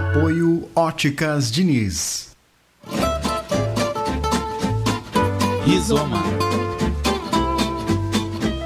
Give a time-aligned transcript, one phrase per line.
[0.00, 2.34] Apoio Óticas Diniz.
[5.66, 6.22] Rizoma.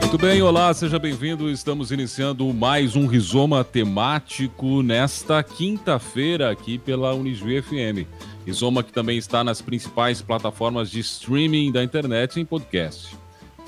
[0.00, 1.50] Muito bem, olá, seja bem-vindo.
[1.50, 8.06] Estamos iniciando mais um Rizoma temático nesta quinta-feira aqui pela Unijuí FM.
[8.46, 13.16] Rizoma que também está nas principais plataformas de streaming da internet em podcast.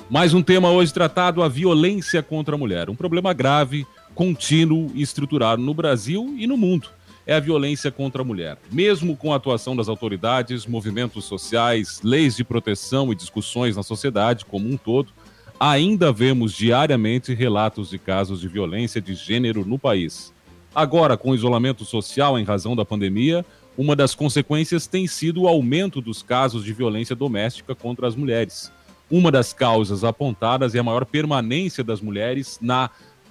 [0.09, 2.89] Mais um tema hoje tratado: a violência contra a mulher.
[2.89, 6.96] Um problema grave, contínuo e estruturado no Brasil e no mundo.
[7.27, 8.57] É a violência contra a mulher.
[8.71, 14.45] Mesmo com a atuação das autoridades, movimentos sociais, leis de proteção e discussões na sociedade
[14.45, 15.13] como um todo,
[15.59, 20.33] ainda vemos diariamente relatos de casos de violência de gênero no país.
[20.73, 23.45] Agora, com o isolamento social em razão da pandemia,
[23.77, 28.71] uma das consequências tem sido o aumento dos casos de violência doméstica contra as mulheres.
[29.11, 32.89] Uma das causas apontadas é a maior permanência das mulheres na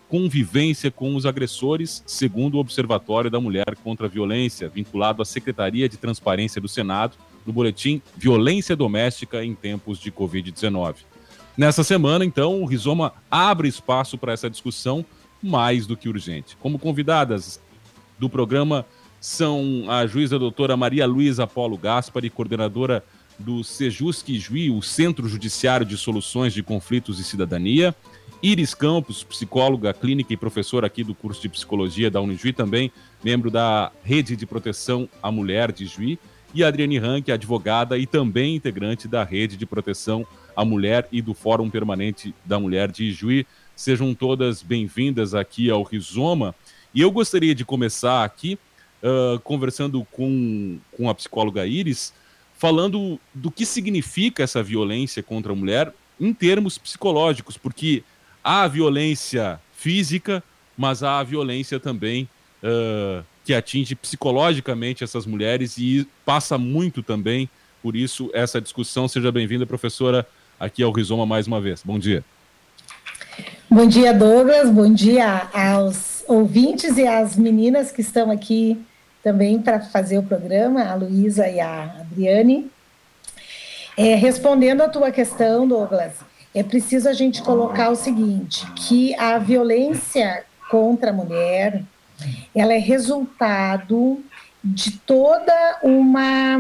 [0.09, 5.89] convivência com os agressores, segundo o Observatório da Mulher contra a Violência, vinculado à Secretaria
[5.89, 10.95] de Transparência do Senado, no boletim Violência Doméstica em Tempos de Covid-19.
[11.57, 15.05] Nessa semana, então, o Rizoma abre espaço para essa discussão
[15.41, 16.57] mais do que urgente.
[16.57, 17.61] Como convidadas
[18.19, 18.85] do programa
[19.21, 23.03] são a juíza doutora Maria Luísa Paulo Gaspari, coordenadora
[23.39, 27.95] do Sejusc Juí, o Centro Judiciário de Soluções de Conflitos e Cidadania.
[28.45, 32.91] Iris Campos, psicóloga clínica e professora aqui do curso de psicologia da Unijuí, também
[33.23, 36.19] membro da Rede de Proteção à Mulher de Juí.
[36.53, 41.33] E Adriane Rank, advogada e também integrante da Rede de Proteção à Mulher e do
[41.33, 43.47] Fórum Permanente da Mulher de Juí.
[43.75, 46.53] Sejam todas bem-vindas aqui ao Rizoma.
[46.93, 48.59] E eu gostaria de começar aqui
[49.01, 52.13] uh, conversando com, com a psicóloga Iris,
[52.53, 58.03] falando do que significa essa violência contra a mulher em termos psicológicos, porque
[58.45, 60.43] há violência física,
[60.77, 62.29] mas há violência também
[62.61, 67.49] uh, que atinge psicologicamente essas mulheres e passa muito também
[67.81, 69.07] por isso essa discussão.
[69.07, 70.27] Seja bem-vinda, professora,
[70.59, 71.81] aqui ao Rizoma mais uma vez.
[71.83, 72.23] Bom dia.
[73.67, 74.69] Bom dia, Douglas.
[74.69, 78.79] Bom dia aos ouvintes e às meninas que estão aqui
[79.23, 82.69] também para fazer o programa, a Luísa e a Adriane.
[83.97, 86.13] É, respondendo à tua questão, Douglas,
[86.55, 91.83] é preciso a gente colocar o seguinte, que a violência contra a mulher,
[92.55, 94.23] ela é resultado
[94.63, 96.57] de toda uma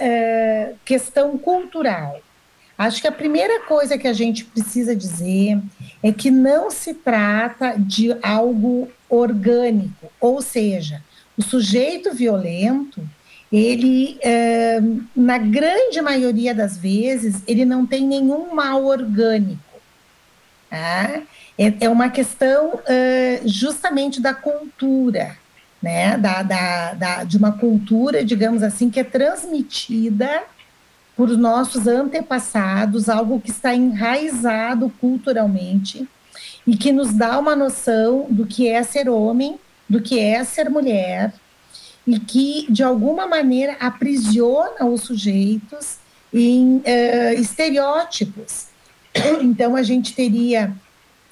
[0.00, 2.18] é, questão cultural.
[2.78, 5.60] Acho que a primeira coisa que a gente precisa dizer
[6.02, 11.02] é que não se trata de algo orgânico, ou seja,
[11.36, 13.06] o sujeito violento,
[13.52, 14.80] ele, é,
[15.14, 19.60] na grande maioria das vezes, ele não tem nenhum mal orgânico.
[20.68, 21.22] Tá?
[21.56, 25.36] É, é uma questão é, justamente da cultura,
[25.80, 26.18] né?
[26.18, 30.42] Da, da, da, de uma cultura, digamos assim, que é transmitida
[31.16, 36.06] por nossos antepassados, algo que está enraizado culturalmente
[36.66, 39.58] e que nos dá uma noção do que é ser homem
[39.88, 41.32] do que é ser mulher
[42.06, 45.96] e que, de alguma maneira, aprisiona os sujeitos
[46.32, 48.66] em uh, estereótipos.
[49.40, 50.72] Então, a gente teria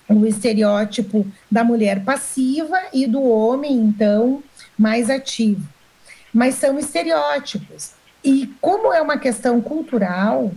[0.09, 4.43] o estereótipo da mulher passiva e do homem, então,
[4.77, 5.67] mais ativo.
[6.33, 7.93] Mas são estereótipos.
[8.25, 10.53] E como é uma questão cultural,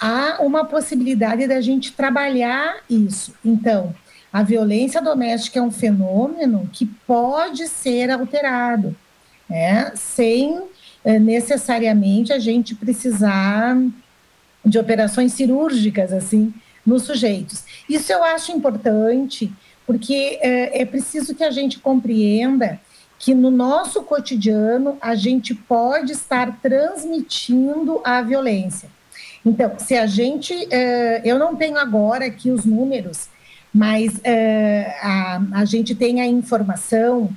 [0.00, 3.34] há uma possibilidade da gente trabalhar isso.
[3.44, 3.94] Então,
[4.32, 8.96] a violência doméstica é um fenômeno que pode ser alterado,
[9.52, 10.62] né, sem
[11.04, 13.76] é, necessariamente a gente precisar
[14.64, 16.54] de operações cirúrgicas assim
[16.86, 17.64] nos sujeitos.
[17.88, 19.52] Isso eu acho importante
[19.86, 22.80] porque é, é preciso que a gente compreenda
[23.18, 28.88] que no nosso cotidiano a gente pode estar transmitindo a violência.
[29.44, 33.28] Então, se a gente, é, eu não tenho agora aqui os números
[33.72, 37.30] mas é, a, a gente tem a informação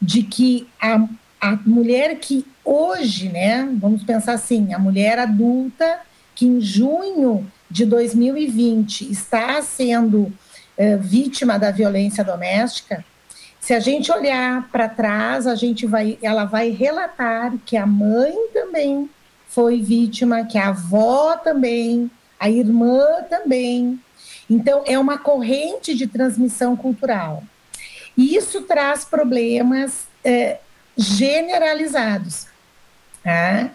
[0.00, 1.08] de que a,
[1.40, 6.00] a mulher que hoje, né, vamos pensar assim, a mulher adulta
[6.34, 10.32] que em junho de 2020 está sendo
[10.76, 13.04] é, vítima da violência doméstica,
[13.60, 18.34] se a gente olhar para trás, a gente vai, ela vai relatar que a mãe
[18.54, 19.10] também
[19.48, 24.00] foi vítima, que a avó também, a irmã também,
[24.50, 27.42] então, é uma corrente de transmissão cultural.
[28.16, 30.58] E isso traz problemas é,
[30.98, 32.46] generalizados.
[33.22, 33.70] Tá?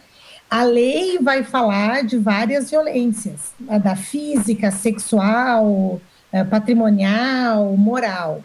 [0.49, 5.99] A lei vai falar de várias violências, da física, sexual,
[6.31, 8.43] é, patrimonial, moral.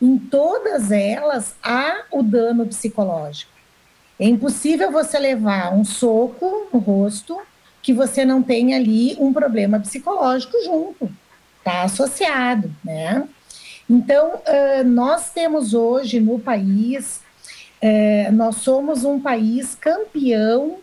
[0.00, 3.52] Em todas elas há o dano psicológico.
[4.18, 7.38] É impossível você levar um soco no rosto
[7.82, 11.10] que você não tenha ali um problema psicológico junto,
[11.58, 13.26] está associado, né?
[13.88, 14.40] Então,
[14.86, 17.20] nós temos hoje no país,
[17.82, 20.78] uh, nós somos um país campeão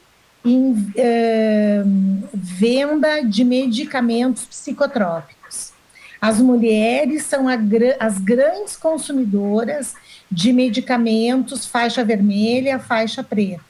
[0.45, 5.73] em uh, venda de medicamentos psicotrópicos.
[6.21, 7.55] As mulheres são a,
[7.99, 9.95] as grandes consumidoras
[10.31, 13.63] de medicamentos faixa vermelha, faixa preta.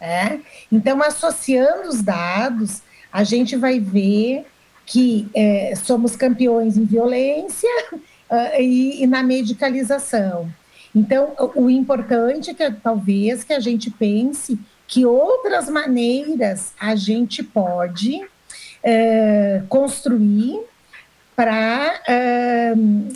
[0.00, 0.40] É?
[0.70, 2.82] Então, associando os dados,
[3.12, 4.44] a gente vai ver
[4.84, 10.52] que é, somos campeões em violência uh, e, e, na medicalização.
[10.94, 17.42] Então, o, importante é que talvez que a gente pense que outras maneiras a gente
[17.42, 20.60] pode uh, construir
[21.34, 21.98] para
[22.74, 23.12] uh,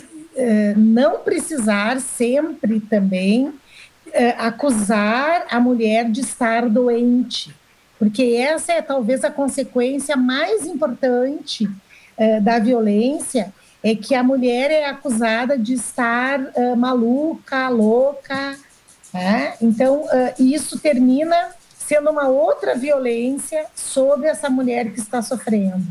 [0.75, 3.53] não precisar sempre também
[4.37, 7.53] acusar a mulher de estar doente,
[7.99, 11.69] porque essa é talvez a consequência mais importante
[12.41, 13.53] da violência,
[13.83, 18.57] é que a mulher é acusada de estar uh, maluca, louca,
[19.13, 19.55] né?
[19.61, 25.87] então uh, isso termina sendo uma outra violência sobre essa mulher que está sofrendo.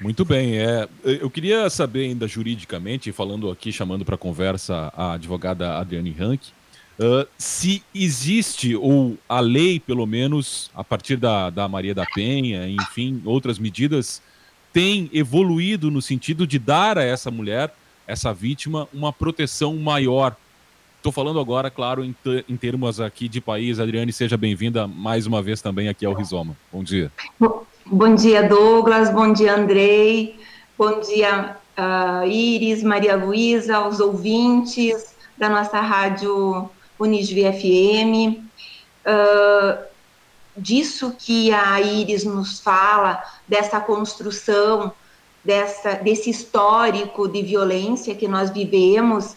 [0.00, 0.58] Muito bem.
[0.58, 6.40] É, eu queria saber ainda juridicamente, falando aqui, chamando para conversa a advogada Adriane Rank,
[6.98, 12.66] uh, se existe, ou a lei, pelo menos, a partir da, da Maria da Penha,
[12.66, 14.22] enfim, outras medidas,
[14.72, 17.74] tem evoluído no sentido de dar a essa mulher,
[18.06, 20.36] essa vítima, uma proteção maior.
[20.96, 22.14] Estou falando agora, claro, em,
[22.48, 23.80] em, termos aqui de país.
[23.80, 26.56] Adriane, seja bem-vinda mais uma vez também aqui ao Rizoma.
[26.72, 27.10] Bom dia.
[27.86, 29.10] Bom dia, Douglas.
[29.10, 30.38] Bom dia, Andrei.
[30.76, 38.38] Bom dia, uh, Iris, Maria Luísa, os ouvintes da nossa rádio Unisv FM.
[39.06, 39.89] Uh,
[40.60, 44.92] disso que a Iris nos fala, dessa construção,
[45.44, 49.32] dessa, desse histórico de violência que nós vivemos,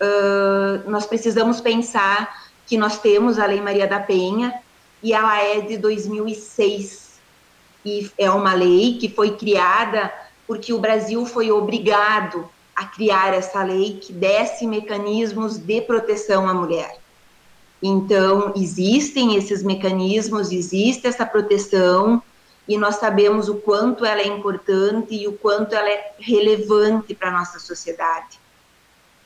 [0.00, 4.54] uh, nós precisamos pensar que nós temos a Lei Maria da Penha
[5.02, 7.20] e ela é de 2006
[7.84, 10.12] e é uma lei que foi criada
[10.46, 16.54] porque o Brasil foi obrigado a criar essa lei que desse mecanismos de proteção à
[16.54, 17.01] mulher.
[17.82, 22.22] Então, existem esses mecanismos, existe essa proteção,
[22.68, 27.28] e nós sabemos o quanto ela é importante e o quanto ela é relevante para
[27.30, 28.40] a nossa sociedade.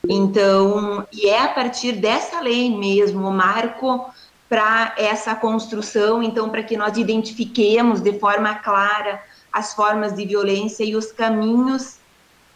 [0.08, 4.08] Então, e é a partir dessa lei mesmo, o marco
[4.48, 10.84] para essa construção, então, para que nós identifiquemos de forma clara as formas de violência
[10.84, 11.98] e os caminhos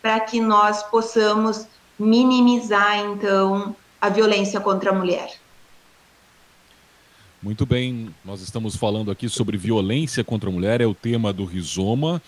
[0.00, 1.66] para que nós possamos
[1.98, 5.30] minimizar, então, a violência contra a mulher.
[7.42, 11.46] Muito bem, nós estamos falando aqui sobre violência contra a mulher, é o tema do
[11.46, 12.20] Rizoma.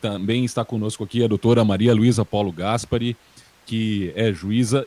[0.00, 3.16] Também está conosco aqui a doutora Maria Luísa Paulo Gaspari,
[3.66, 4.86] que é juíza.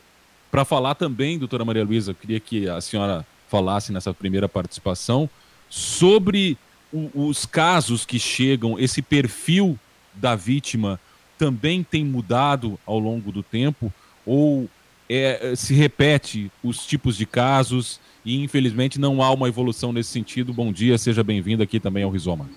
[0.49, 5.29] Para falar também, doutora Maria Luísa, eu queria que a senhora falasse nessa primeira participação
[5.69, 6.57] sobre
[6.89, 9.77] o, os casos que chegam, esse perfil
[10.13, 10.97] da vítima
[11.37, 13.93] também tem mudado ao longo do tempo
[14.25, 14.69] ou
[15.09, 20.53] é, se repete os tipos de casos e infelizmente não há uma evolução nesse sentido.
[20.53, 22.47] Bom dia, seja bem-vindo aqui também ao Rizoma.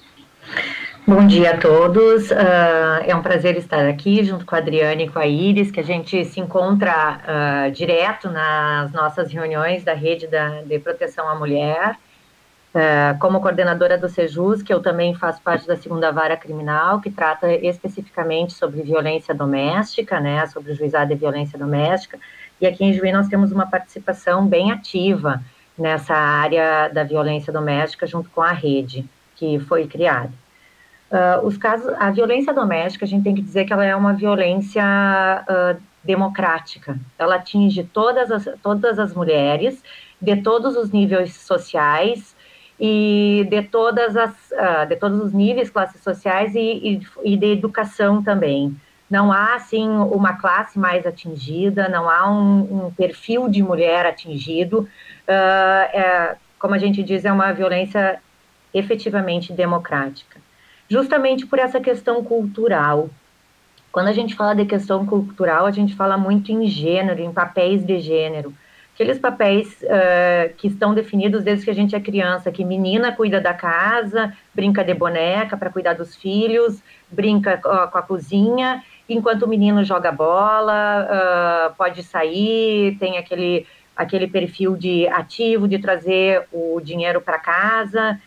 [1.07, 2.35] Bom dia a todos, uh,
[3.07, 5.83] é um prazer estar aqui junto com a Adriane e com a Iris, que a
[5.83, 7.21] gente se encontra
[7.69, 11.97] uh, direto nas nossas reuniões da Rede da, de Proteção à Mulher,
[12.75, 17.11] uh, como coordenadora do SEJUS, que eu também faço parte da segunda vara criminal, que
[17.11, 22.19] trata especificamente sobre violência doméstica, né, sobre o juizado de violência doméstica,
[22.61, 25.43] e aqui em Juiz nós temos uma participação bem ativa,
[25.81, 30.33] nessa área da violência doméstica junto com a rede que foi criada.
[31.11, 34.13] Uh, os casos, a violência doméstica, a gente tem que dizer que ela é uma
[34.13, 36.99] violência uh, democrática.
[37.19, 39.83] Ela atinge todas as, todas as mulheres,
[40.21, 42.37] de todos os níveis sociais
[42.79, 46.61] e de todas as, uh, de todos os níveis, classes sociais e,
[47.25, 48.77] e, e de educação também.
[49.11, 54.89] Não há, assim, uma classe mais atingida, não há um, um perfil de mulher atingido,
[55.29, 58.21] uh, é, como a gente diz, é uma violência
[58.73, 60.41] efetivamente democrática.
[60.89, 63.11] Justamente por essa questão cultural.
[63.91, 67.85] Quando a gente fala de questão cultural, a gente fala muito em gênero, em papéis
[67.85, 68.55] de gênero.
[68.95, 73.41] Aqueles papéis uh, que estão definidos desde que a gente é criança, que menina cuida
[73.41, 79.43] da casa, brinca de boneca para cuidar dos filhos, brinca uh, com a cozinha, enquanto
[79.43, 81.07] o menino joga bola,
[81.71, 83.67] uh, pode sair, tem aquele
[84.01, 88.19] aquele perfil de ativo, de trazer o dinheiro para casa.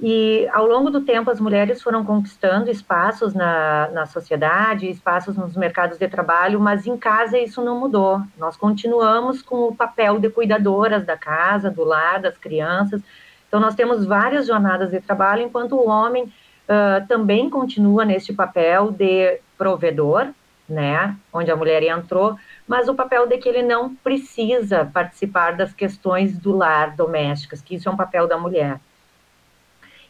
[0.00, 5.56] E ao longo do tempo, as mulheres foram conquistando espaços na, na sociedade, espaços nos
[5.56, 8.20] mercados de trabalho, mas em casa isso não mudou.
[8.36, 13.02] Nós continuamos com o papel de cuidadoras da casa, do lar, das crianças.
[13.48, 16.32] Então, nós temos várias jornadas de trabalho, enquanto o homem
[16.68, 20.28] uh, também continua neste papel de provedor,
[20.68, 25.72] né, onde a mulher entrou, mas o papel de que ele não precisa participar das
[25.72, 28.78] questões do lar domésticas, que isso é um papel da mulher.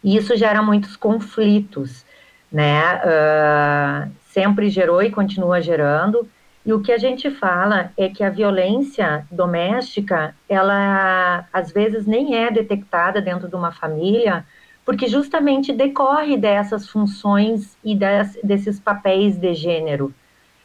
[0.03, 2.05] E isso gera muitos conflitos,
[2.50, 2.97] né?
[2.97, 6.29] Uh, sempre gerou e continua gerando.
[6.65, 12.37] E o que a gente fala é que a violência doméstica, ela às vezes nem
[12.37, 14.45] é detectada dentro de uma família,
[14.88, 20.14] porque justamente decorre dessas funções e des, desses papéis de gênero.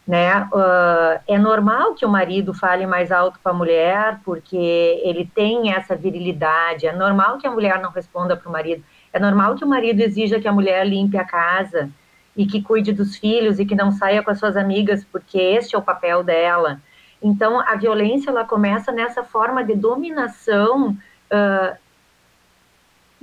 [0.08, 0.44] Né?
[0.46, 4.56] Uh, é normal que o marido fale mais alto para a mulher, porque
[5.04, 6.88] ele tem essa virilidade.
[6.88, 8.82] É normal que a mulher não responda para o marido.
[9.12, 11.90] É normal que o marido exija que a mulher limpe a casa
[12.34, 15.76] e que cuide dos filhos e que não saia com as suas amigas, porque este
[15.76, 16.80] é o papel dela.
[17.22, 21.83] Então, a violência ela começa nessa forma de dominação uh,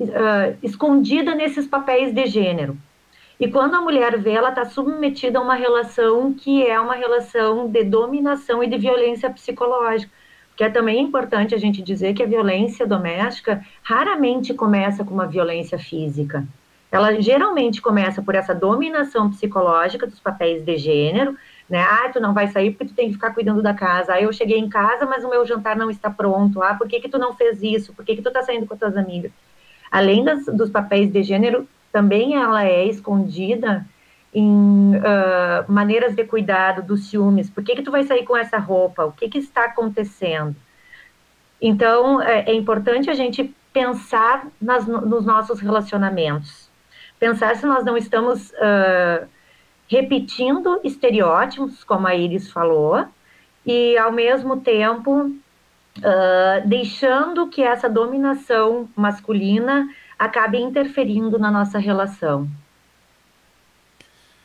[0.04, 2.76] uh, escondida nesses papéis de gênero.
[3.38, 7.68] E quando a mulher vê, ela está submetida a uma relação que é uma relação
[7.68, 10.12] de dominação e de violência psicológica
[10.60, 15.26] que é também importante a gente dizer que a violência doméstica raramente começa com uma
[15.26, 16.46] violência física.
[16.92, 21.34] Ela geralmente começa por essa dominação psicológica dos papéis de gênero,
[21.66, 21.80] né?
[21.80, 24.12] Ah, tu não vai sair porque tu tem que ficar cuidando da casa.
[24.12, 26.62] Ah, eu cheguei em casa, mas o meu jantar não está pronto.
[26.62, 27.94] Ah, por que que tu não fez isso?
[27.94, 29.32] Por que que tu tá saindo com as tuas amigas?
[29.90, 33.84] Além das, dos papéis de gênero, também ela é escondida
[34.32, 37.50] em uh, maneiras de cuidado dos ciúmes.
[37.50, 39.04] Por que, que tu vai sair com essa roupa?
[39.04, 40.54] O que, que está acontecendo?
[41.60, 46.68] Então, é, é importante a gente pensar nas, nos nossos relacionamentos.
[47.18, 49.26] Pensar se nós não estamos uh,
[49.88, 53.04] repetindo estereótipos, como a Iris falou,
[53.66, 55.30] e, ao mesmo tempo,
[56.00, 59.88] uh, deixando que essa dominação masculina
[60.18, 62.48] acabe interferindo na nossa relação.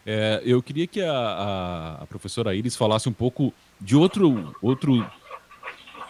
[0.05, 5.05] É, eu queria que a, a, a, professora Iris falasse um pouco de outro, outro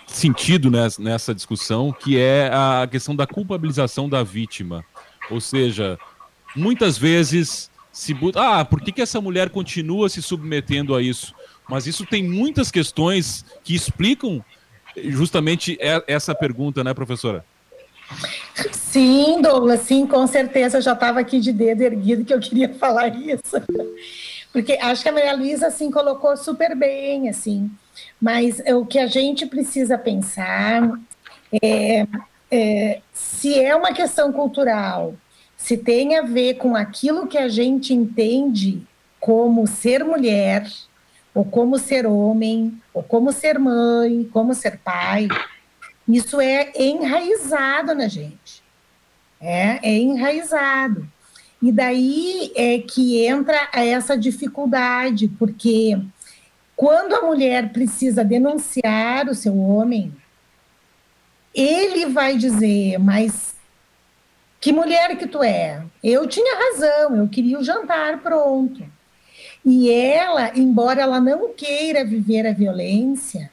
[0.05, 4.83] sentido nessa, nessa discussão, que é a questão da culpabilização da vítima.
[5.31, 5.97] Ou seja,
[6.55, 11.33] muitas vezes se ah, por que, que essa mulher continua se submetendo a isso?
[11.67, 14.43] Mas isso tem muitas questões que explicam
[14.97, 17.43] justamente essa pergunta, né, professora?
[18.71, 20.77] Sim, Douglas, sim, com certeza.
[20.77, 23.61] Eu já estava aqui de dedo erguido que eu queria falar isso.
[24.51, 27.69] Porque acho que a Maria Luísa, assim, colocou super bem, assim.
[28.21, 30.89] Mas o que a gente precisa pensar
[31.61, 32.07] é,
[32.49, 35.13] é se é uma questão cultural,
[35.57, 38.81] se tem a ver com aquilo que a gente entende
[39.19, 40.65] como ser mulher,
[41.35, 45.27] ou como ser homem, ou como ser mãe, como ser pai,
[46.07, 48.63] isso é enraizado na gente.
[49.41, 51.05] É, é enraizado.
[51.61, 55.99] E daí é que entra essa dificuldade, porque
[56.73, 60.15] quando a mulher precisa denunciar o seu homem,
[61.53, 63.55] ele vai dizer, mas
[64.61, 65.83] que mulher que tu é?
[66.01, 68.94] Eu tinha razão, eu queria o jantar pronto.
[69.65, 73.49] E ela, embora ela não queira viver a violência,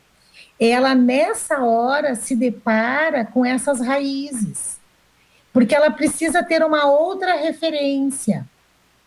[0.60, 4.78] ela nessa hora se depara com essas raízes,
[5.52, 8.46] porque ela precisa ter uma outra referência.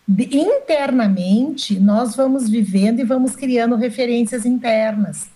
[0.07, 5.27] Internamente, nós vamos vivendo e vamos criando referências internas.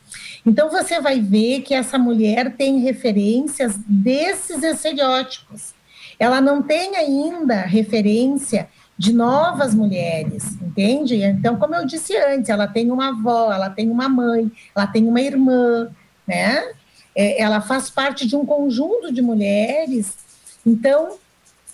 [0.46, 5.74] Então, você vai ver que essa mulher tem referências desses estereótipos.
[6.20, 8.68] Ela não tem ainda referência
[9.00, 11.24] de novas mulheres, entende?
[11.24, 15.08] Então, como eu disse antes, ela tem uma avó, ela tem uma mãe, ela tem
[15.08, 15.90] uma irmã,
[16.28, 16.74] né?
[17.16, 20.18] É, ela faz parte de um conjunto de mulheres,
[20.66, 21.18] então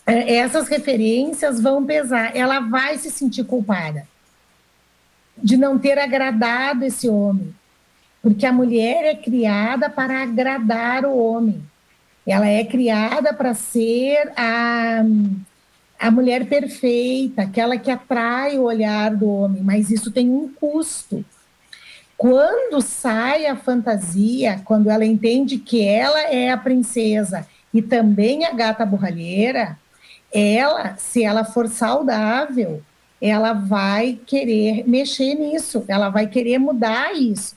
[0.05, 2.35] é, essas referências vão pesar.
[2.37, 4.07] Ela vai se sentir culpada
[5.35, 7.55] de não ter agradado esse homem,
[8.21, 11.59] porque a mulher é criada para agradar o homem.
[12.25, 15.03] Ela é criada para ser a,
[15.99, 21.23] a mulher perfeita, aquela que atrai o olhar do homem, mas isso tem um custo.
[22.17, 28.53] Quando sai a fantasia, quando ela entende que ela é a princesa e também a
[28.53, 29.77] gata borralheira,
[30.33, 32.81] ela, se ela for saudável,
[33.21, 37.55] ela vai querer mexer nisso, ela vai querer mudar isso.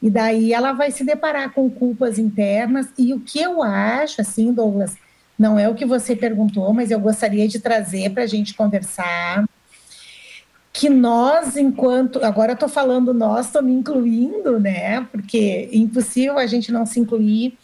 [0.00, 2.88] E daí ela vai se deparar com culpas internas.
[2.96, 4.96] E o que eu acho, assim, Douglas,
[5.38, 9.48] não é o que você perguntou, mas eu gostaria de trazer para a gente conversar.
[10.72, 12.24] Que nós, enquanto.
[12.24, 15.06] Agora estou falando nós, estou me incluindo, né?
[15.12, 17.56] Porque é impossível a gente não se incluir.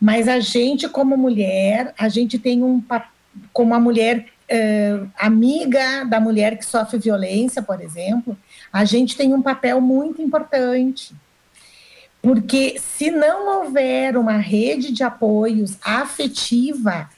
[0.00, 2.82] Mas a gente, como mulher, a gente tem um
[3.52, 8.36] como a mulher eh, amiga da mulher que sofre violência, por exemplo,
[8.72, 11.14] a gente tem um papel muito importante.
[12.20, 17.08] Porque se não houver uma rede de apoios afetiva,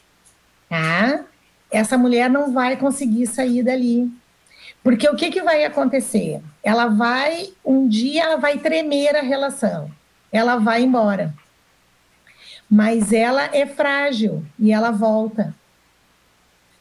[0.70, 1.26] tá?
[1.70, 4.10] essa mulher não vai conseguir sair dali.
[4.82, 6.42] Porque o que, que vai acontecer?
[6.62, 9.90] Ela vai, um dia ela vai tremer a relação,
[10.32, 11.32] ela vai embora.
[12.68, 15.54] Mas ela é frágil e ela volta.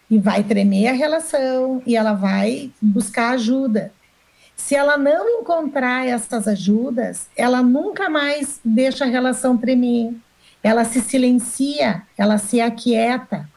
[0.09, 3.91] E vai tremer a relação e ela vai buscar ajuda.
[4.55, 10.13] Se ela não encontrar essas ajudas, ela nunca mais deixa a relação tremer.
[10.63, 13.47] Ela se silencia, ela se aquieta.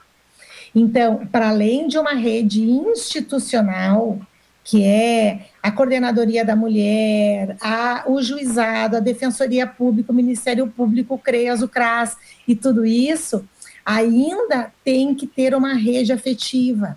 [0.74, 4.18] Então, para além de uma rede institucional,
[4.64, 11.14] que é a Coordenadoria da Mulher, a, o Juizado, a Defensoria Pública, o Ministério Público,
[11.14, 13.44] o CREAS, o CRAS e tudo isso,
[13.84, 16.96] ainda tem que ter uma rede afetiva.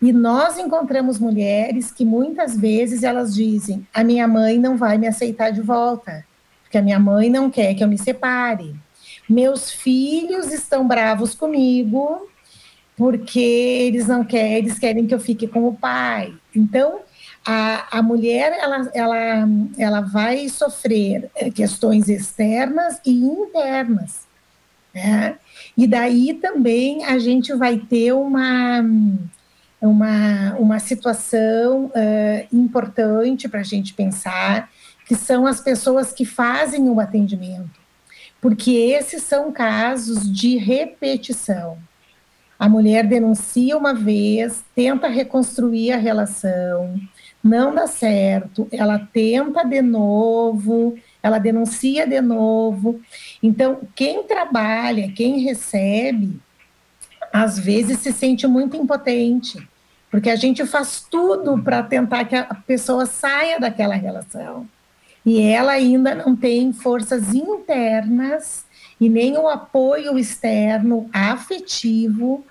[0.00, 5.06] E nós encontramos mulheres que muitas vezes elas dizem: a minha mãe não vai me
[5.06, 6.24] aceitar de volta,
[6.62, 8.74] porque a minha mãe não quer que eu me separe.
[9.28, 12.28] Meus filhos estão bravos comigo
[12.96, 16.32] porque eles não querem, eles querem que eu fique com o pai.
[16.54, 17.00] Então,
[17.44, 24.20] a, a mulher ela, ela, ela vai sofrer questões externas e internas.
[24.94, 25.36] Né?
[25.76, 28.82] E daí também a gente vai ter uma
[29.84, 34.70] uma, uma situação uh, importante para a gente pensar,
[35.06, 37.78] que são as pessoas que fazem o atendimento,
[38.40, 41.76] porque esses são casos de repetição.
[42.64, 46.98] A mulher denuncia uma vez, tenta reconstruir a relação,
[47.42, 53.02] não dá certo, ela tenta de novo, ela denuncia de novo.
[53.42, 56.40] Então, quem trabalha, quem recebe,
[57.30, 59.58] às vezes se sente muito impotente
[60.10, 64.66] porque a gente faz tudo para tentar que a pessoa saia daquela relação.
[65.26, 68.64] E ela ainda não tem forças internas
[68.98, 72.42] e nem o apoio externo afetivo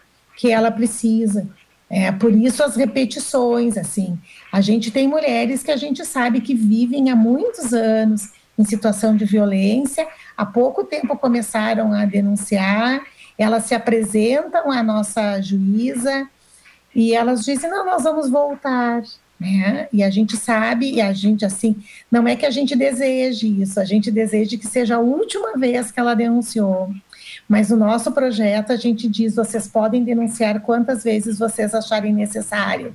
[0.43, 1.47] que ela precisa.
[1.89, 4.19] É por isso as repetições, assim.
[4.51, 8.29] A gente tem mulheres que a gente sabe que vivem há muitos anos
[8.59, 13.01] em situação de violência, há pouco tempo começaram a denunciar,
[13.37, 16.27] elas se apresentam à nossa juíza,
[16.93, 19.01] e elas dizem: não, nós vamos voltar.
[19.39, 19.87] Né?
[19.93, 21.77] E a gente sabe, e a gente, assim,
[22.11, 25.89] não é que a gente deseje isso, a gente deseja que seja a última vez
[25.89, 26.91] que ela denunciou.
[27.47, 32.93] Mas o nosso projeto, a gente diz: vocês podem denunciar quantas vezes vocês acharem necessário.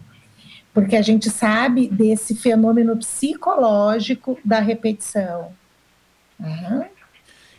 [0.73, 5.53] Porque a gente sabe desse fenômeno psicológico da repetição.
[6.39, 6.85] Uhum.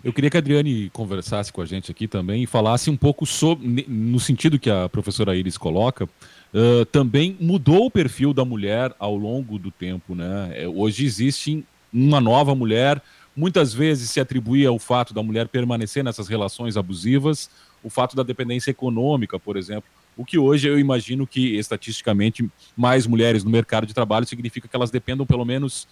[0.02, 3.26] Eu queria que a Adriane conversasse com a gente aqui também e falasse um pouco
[3.26, 8.94] sobre, no sentido que a professora Iris coloca, uh, também mudou o perfil da mulher
[8.98, 10.52] ao longo do tempo, né?
[10.54, 13.02] É, hoje existe uma nova mulher,
[13.40, 17.50] muitas vezes se atribuía ao fato da mulher permanecer nessas relações abusivas,
[17.82, 23.08] o fato da dependência econômica, por exemplo, o que hoje eu imagino que, estatisticamente, mais
[23.08, 25.88] mulheres no mercado de trabalho significa que elas dependam, pelo menos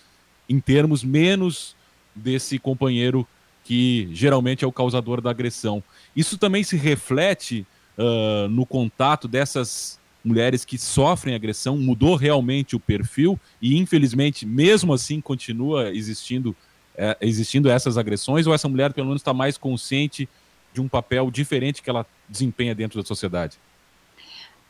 [0.50, 1.74] em termos, menos
[2.14, 3.26] desse companheiro
[3.64, 5.82] que geralmente é o causador da agressão.
[6.14, 7.66] Isso também se reflete
[7.98, 14.94] uh, no contato dessas mulheres que sofrem agressão, mudou realmente o perfil e, infelizmente, mesmo
[14.94, 16.54] assim, continua existindo,
[16.98, 20.28] é, existindo essas agressões, ou essa mulher, pelo menos, está mais consciente
[20.74, 23.58] de um papel diferente que ela desempenha dentro da sociedade?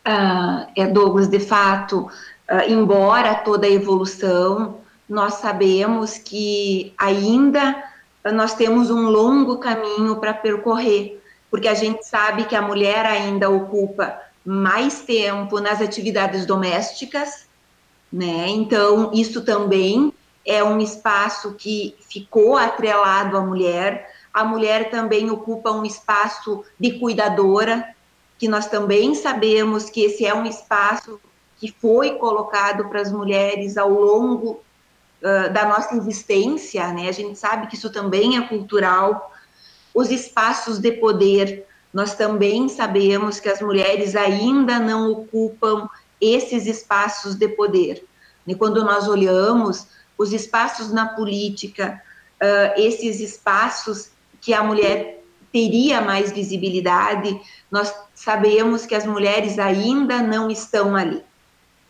[0.05, 2.09] Uh, é, Douglas, de fato,
[2.49, 4.77] uh, embora toda a evolução,
[5.09, 7.83] nós sabemos que ainda
[8.33, 13.49] nós temos um longo caminho para percorrer, porque a gente sabe que a mulher ainda
[13.49, 17.47] ocupa mais tempo nas atividades domésticas,
[18.11, 18.47] né?
[18.49, 20.13] Então, isso também
[20.47, 24.09] é um espaço que ficou atrelado à mulher.
[24.33, 27.93] A mulher também ocupa um espaço de cuidadora,
[28.39, 31.19] que nós também sabemos que esse é um espaço
[31.57, 34.61] que foi colocado para as mulheres ao longo
[35.51, 37.09] da nossa existência, né?
[37.09, 39.33] A gente sabe que isso também é cultural.
[39.93, 45.89] Os espaços de poder, nós também sabemos que as mulheres ainda não ocupam
[46.21, 48.05] esses espaços de poder.
[48.45, 52.01] E quando nós olhamos os espaços na política,
[52.41, 54.09] uh, esses espaços
[54.41, 57.39] que a mulher teria mais visibilidade,
[57.71, 61.23] nós sabemos que as mulheres ainda não estão ali.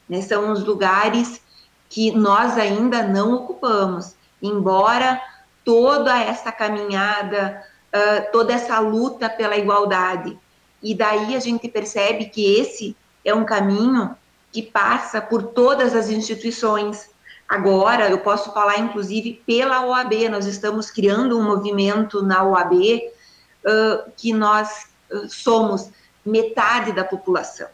[0.07, 0.21] Né?
[0.21, 1.41] São os lugares
[1.89, 5.21] que nós ainda não ocupamos, embora
[5.63, 7.63] toda essa caminhada,
[7.93, 10.37] uh, toda essa luta pela igualdade.
[10.81, 14.15] E daí a gente percebe que esse é um caminho
[14.51, 17.09] que passa por todas as instituições.
[17.47, 24.11] Agora, eu posso falar, inclusive, pela OAB, nós estamos criando um movimento na OAB uh,
[24.17, 25.89] que nós uh, somos
[26.25, 27.69] metade da população.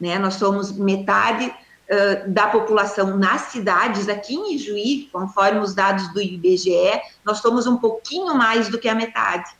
[0.00, 0.18] Né?
[0.18, 6.20] Nós somos metade uh, da população nas cidades, aqui em Ijuí, conforme os dados do
[6.20, 9.50] IBGE, nós somos um pouquinho mais do que a metade.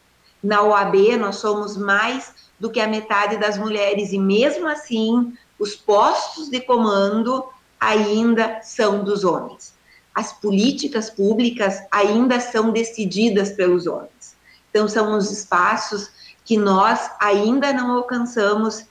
[0.42, 5.76] Na OAB, nós somos mais do que a metade das mulheres, e mesmo assim, os
[5.76, 7.44] postos de comando
[7.82, 9.74] ainda são dos homens.
[10.14, 14.36] As políticas públicas ainda são decididas pelos homens.
[14.70, 16.12] Então, são os espaços
[16.44, 18.86] que nós ainda não alcançamos,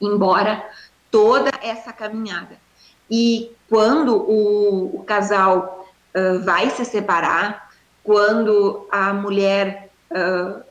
[0.00, 0.64] embora
[1.10, 2.56] toda essa caminhada.
[3.10, 7.70] E quando o, o casal uh, vai se separar,
[8.04, 10.62] quando a mulher uh,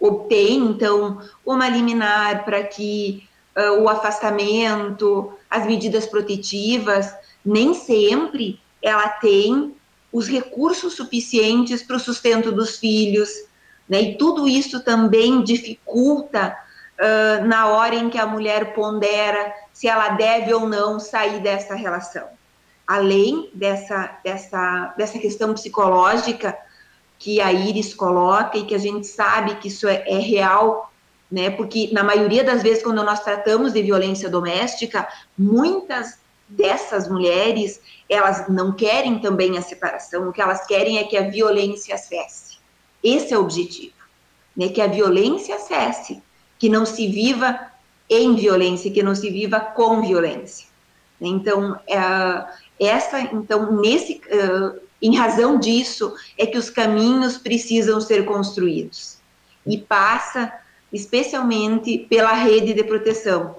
[0.00, 7.12] obtém, então, uma liminar para que uh, o afastamento, as medidas protetivas,
[7.44, 9.74] nem sempre ela tem
[10.12, 13.28] os recursos suficientes para o sustento dos filhos,
[13.88, 14.00] né?
[14.02, 16.56] E tudo isso também dificulta
[16.98, 21.74] uh, na hora em que a mulher pondera se ela deve ou não sair dessa
[21.74, 22.26] relação.
[22.86, 26.56] Além dessa, dessa, dessa questão psicológica
[27.18, 30.87] que a Iris coloca e que a gente sabe que isso é, é real
[31.30, 31.50] né?
[31.50, 38.48] Porque na maioria das vezes quando nós tratamos de violência doméstica, muitas dessas mulheres, elas
[38.48, 42.56] não querem também a separação, o que elas querem é que a violência cesse.
[43.04, 43.94] Esse é o objetivo,
[44.56, 44.68] né?
[44.68, 46.22] Que a violência cesse,
[46.58, 47.70] que não se viva
[48.08, 50.66] em violência, que não se viva com violência.
[51.20, 51.98] Então, é,
[52.80, 59.18] essa, então, nesse, uh, em razão disso, é que os caminhos precisam ser construídos.
[59.66, 60.52] E passa
[60.92, 63.56] especialmente pela rede de proteção,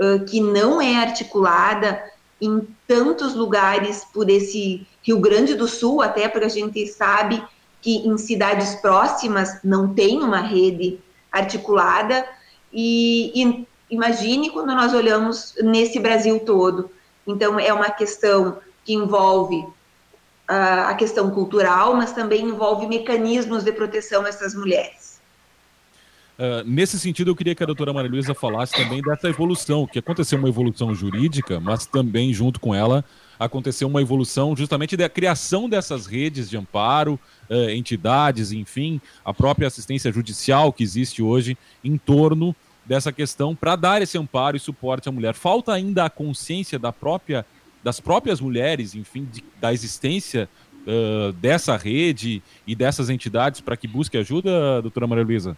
[0.00, 2.02] uh, que não é articulada
[2.40, 7.42] em tantos lugares por esse Rio Grande do Sul, até porque a gente sabe
[7.80, 10.98] que em cidades próximas não tem uma rede
[11.30, 12.26] articulada,
[12.72, 16.90] e, e imagine quando nós olhamos nesse Brasil todo.
[17.26, 23.72] Então, é uma questão que envolve uh, a questão cultural, mas também envolve mecanismos de
[23.72, 25.01] proteção a essas mulheres.
[26.42, 30.00] Uh, nesse sentido, eu queria que a doutora Maria Luísa falasse também dessa evolução, que
[30.00, 33.04] aconteceu uma evolução jurídica, mas também, junto com ela,
[33.38, 37.16] aconteceu uma evolução justamente da criação dessas redes de amparo,
[37.48, 43.76] uh, entidades, enfim, a própria assistência judicial que existe hoje em torno dessa questão para
[43.76, 45.34] dar esse amparo e suporte à mulher.
[45.34, 47.46] Falta ainda a consciência da própria,
[47.84, 50.48] das próprias mulheres, enfim, de, da existência
[50.88, 55.56] uh, dessa rede e dessas entidades para que busque ajuda, doutora Maria Luísa?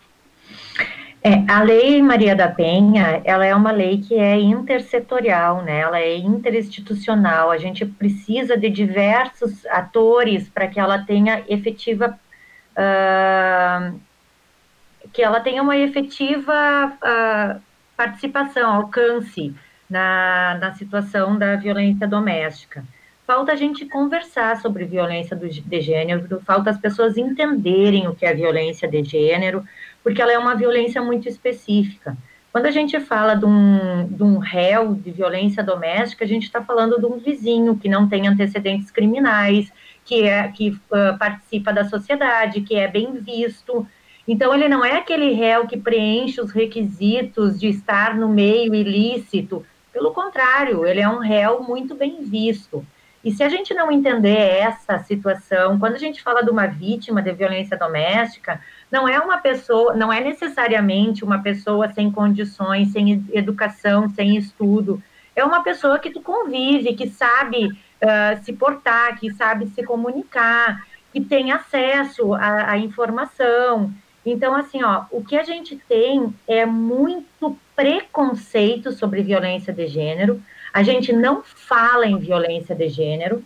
[1.26, 5.80] É, a Lei Maria da Penha, ela é uma lei que é intersetorial, né?
[5.80, 7.50] Ela é interinstitucional.
[7.50, 12.18] A gente precisa de diversos atores para que ela tenha efetiva,
[12.76, 13.98] uh,
[15.14, 17.60] que ela tenha uma efetiva uh,
[17.96, 19.54] participação, alcance
[19.88, 22.84] na, na situação da violência doméstica.
[23.26, 28.26] Falta a gente conversar sobre violência do, de gênero, falta as pessoas entenderem o que
[28.26, 29.64] é violência de gênero,
[30.04, 32.16] porque ela é uma violência muito específica.
[32.52, 36.62] Quando a gente fala de um, de um réu de violência doméstica, a gente está
[36.62, 39.72] falando de um vizinho que não tem antecedentes criminais,
[40.04, 43.84] que, é, que uh, participa da sociedade, que é bem visto.
[44.28, 49.66] Então, ele não é aquele réu que preenche os requisitos de estar no meio ilícito.
[49.92, 52.86] Pelo contrário, ele é um réu muito bem visto.
[53.24, 57.22] E se a gente não entender essa situação, quando a gente fala de uma vítima
[57.22, 58.60] de violência doméstica,
[58.94, 65.02] não é uma pessoa, não é necessariamente uma pessoa sem condições, sem educação, sem estudo.
[65.34, 70.86] É uma pessoa que tu convive, que sabe uh, se portar, que sabe se comunicar,
[71.12, 73.92] que tem acesso à, informação.
[74.24, 80.40] Então, assim, ó, o que a gente tem é muito preconceito sobre violência de gênero,
[80.72, 83.44] a gente não fala em violência de gênero,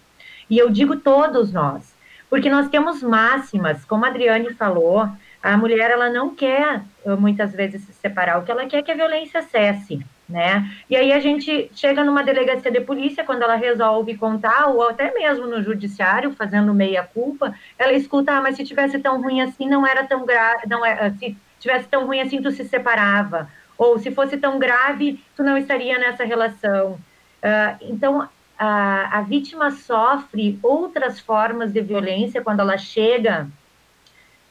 [0.51, 1.97] e eu digo todos nós,
[2.29, 5.09] porque nós temos máximas, como a Adriane falou,
[5.43, 6.83] a mulher ela não quer
[7.19, 10.05] muitas vezes se separar, o que ela quer é que a violência cesse.
[10.29, 10.71] né?
[10.91, 15.13] E aí a gente chega numa delegacia de polícia quando ela resolve contar, ou até
[15.15, 19.69] mesmo no judiciário, fazendo meia culpa, ela escuta, ah, mas se tivesse tão ruim assim,
[19.69, 23.99] não era tão grave, não é, se tivesse tão ruim assim, tu se separava, ou
[23.99, 26.99] se fosse tão grave, tu não estaria nessa relação.
[27.41, 33.49] Uh, então, a, a vítima sofre outras formas de violência quando ela chega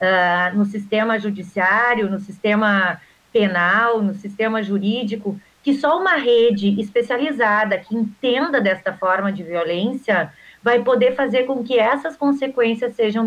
[0.01, 7.77] uh, no sistema judiciário, no sistema penal, no sistema jurídico, que só uma rede especializada
[7.77, 10.31] que entenda desta forma de violência
[10.63, 13.23] vai poder fazer com que essas consequências sejam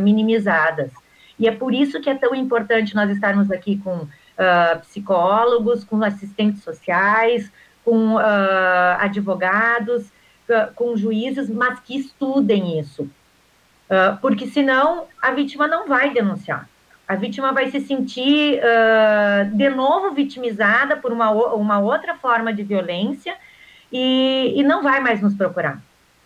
[0.00, 0.90] minimizadas.
[1.38, 6.02] E é por isso que é tão importante nós estarmos aqui com uh, psicólogos, com
[6.02, 7.50] assistentes sociais,
[7.84, 8.20] com uh,
[8.98, 10.10] advogados,
[10.74, 13.08] com juízes, mas que estudem isso.
[14.20, 16.68] Porque senão a vítima não vai denunciar
[17.08, 22.62] a vítima vai se sentir uh, de novo vitimizada por uma, uma outra forma de
[22.62, 23.34] violência
[23.90, 25.80] e, e não vai mais nos procurar.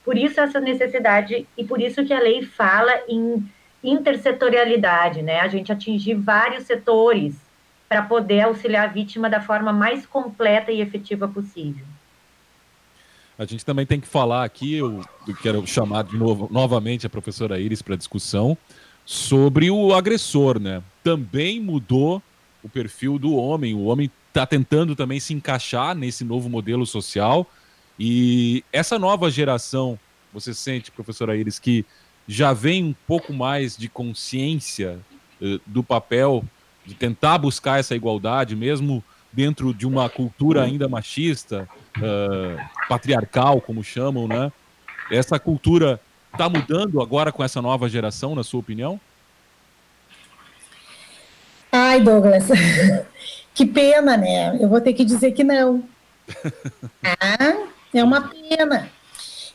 [0.05, 3.49] Por isso essa necessidade e por isso que a lei fala em
[3.85, 5.39] intersetorialidade, né?
[5.41, 7.37] A gente atingir vários setores
[7.89, 11.85] para poder auxiliar a vítima da forma mais completa e efetiva possível.
[13.43, 15.03] A gente também tem que falar aqui, eu
[15.43, 18.57] quero chamar de novo, novamente a professora Iris para discussão,
[19.05, 20.81] sobre o agressor, né?
[21.03, 22.23] Também mudou
[22.63, 23.75] o perfil do homem.
[23.75, 27.45] O homem está tentando também se encaixar nesse novo modelo social.
[27.99, 29.99] E essa nova geração,
[30.33, 31.85] você sente, professora Iris, que
[32.29, 35.01] já vem um pouco mais de consciência
[35.41, 36.45] uh, do papel
[36.87, 39.03] de tentar buscar essa igualdade, mesmo
[39.33, 41.69] dentro de uma cultura ainda machista,
[41.99, 44.53] uh, patriarcal, como chamam, né?
[45.11, 46.01] Essa cultura
[46.33, 48.99] Está mudando agora com essa nova geração, na sua opinião?
[51.71, 52.45] Ai, Douglas,
[53.55, 54.57] que pena, né?
[54.59, 55.85] Eu vou ter que dizer que não.
[57.05, 58.89] ah, é uma pena.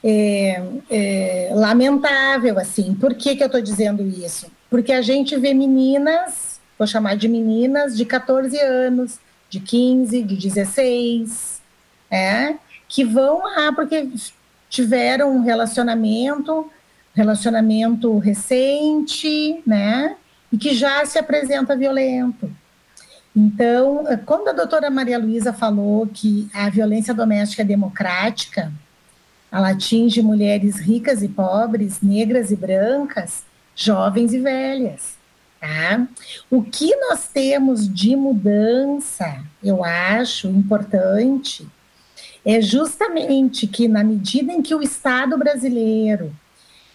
[0.04, 2.94] É, é, lamentável, assim.
[2.94, 4.46] Por que, que eu estou dizendo isso?
[4.70, 10.36] Porque a gente vê meninas, vou chamar de meninas, de 14 anos, de 15, de
[10.36, 11.62] 16,
[12.12, 12.56] é,
[12.88, 14.10] que vão lá porque
[14.70, 16.70] tiveram um relacionamento,
[17.14, 20.16] relacionamento recente, né?
[20.52, 22.50] E que já se apresenta violento.
[23.36, 28.72] Então, quando a doutora Maria Luísa falou que a violência doméstica é democrática,
[29.52, 33.44] ela atinge mulheres ricas e pobres, negras e brancas,
[33.76, 35.16] jovens e velhas.
[35.60, 36.08] Tá?
[36.52, 41.67] O que nós temos de mudança, eu acho importante,
[42.46, 46.32] é justamente que, na medida em que o Estado brasileiro,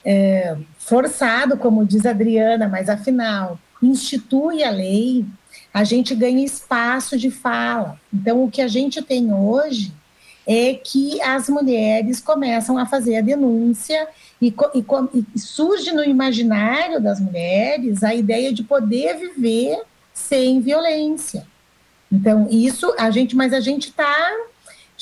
[0.05, 5.27] é, forçado, como diz Adriana, mas afinal, institui a lei,
[5.75, 8.01] a gente ganha espaço de fala.
[8.12, 9.92] Então, o que a gente tem hoje
[10.46, 14.09] é que as mulheres começam a fazer a denúncia
[14.42, 19.81] e, e, e, surge no imaginário das mulheres a ideia de poder viver
[20.12, 21.46] sem violência.
[22.11, 24.31] Então, isso a gente, mas a gente está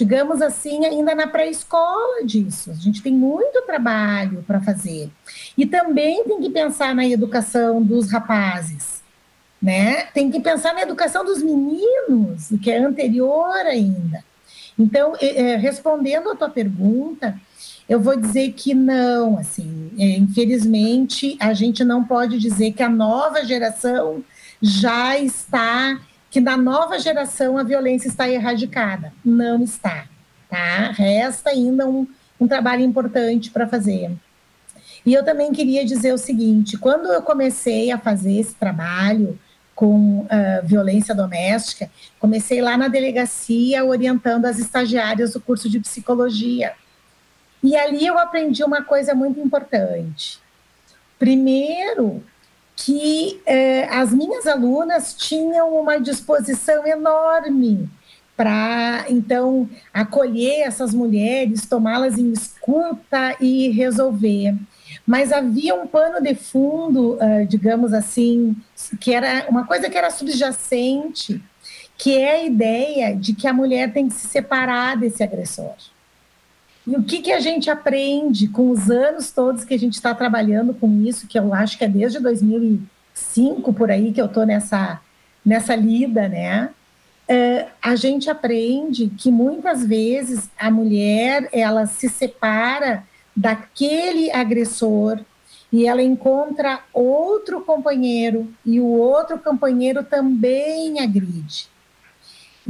[0.00, 2.70] digamos assim, ainda na pré-escola disso.
[2.70, 5.10] A gente tem muito trabalho para fazer.
[5.58, 9.02] E também tem que pensar na educação dos rapazes,
[9.60, 10.04] né?
[10.14, 14.24] Tem que pensar na educação dos meninos, que é anterior ainda.
[14.78, 17.38] Então, é, respondendo a tua pergunta,
[17.90, 22.88] eu vou dizer que não, assim, é, infelizmente, a gente não pode dizer que a
[22.88, 24.22] nova geração
[24.62, 26.00] já está
[26.30, 29.12] que na nova geração a violência está erradicada.
[29.24, 30.06] Não está,
[30.48, 30.92] tá?
[30.92, 32.06] Resta ainda um,
[32.38, 34.12] um trabalho importante para fazer.
[35.04, 39.36] E eu também queria dizer o seguinte: quando eu comecei a fazer esse trabalho
[39.74, 40.28] com uh,
[40.62, 46.74] violência doméstica, comecei lá na delegacia orientando as estagiárias do curso de psicologia.
[47.62, 50.40] E ali eu aprendi uma coisa muito importante.
[51.18, 52.22] Primeiro,
[52.74, 57.90] que eh, as minhas alunas tinham uma disposição enorme
[58.40, 64.56] para então acolher essas mulheres, tomá-las em escuta e resolver.
[65.06, 68.56] Mas havia um pano de fundo, uh, digamos assim,
[68.98, 71.38] que era uma coisa que era subjacente,
[71.98, 75.74] que é a ideia de que a mulher tem que se separar desse agressor.
[76.86, 80.14] E o que, que a gente aprende com os anos todos que a gente está
[80.14, 84.46] trabalhando com isso, que eu acho que é desde 2005 por aí que eu estou
[84.46, 85.00] nessa,
[85.44, 86.70] nessa lida, né?
[87.28, 93.04] É, a gente aprende que muitas vezes a mulher ela se separa
[93.36, 95.20] daquele agressor
[95.72, 101.68] e ela encontra outro companheiro e o outro companheiro também agride.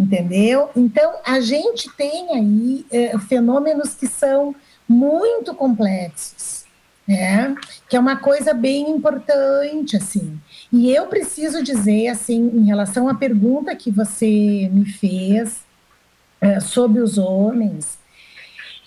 [0.01, 0.71] Entendeu?
[0.75, 4.55] Então, a gente tem aí é, fenômenos que são
[4.89, 6.65] muito complexos,
[7.07, 7.55] né?
[7.87, 10.41] Que é uma coisa bem importante, assim.
[10.73, 15.61] E eu preciso dizer, assim, em relação à pergunta que você me fez
[16.41, 17.99] é, sobre os homens,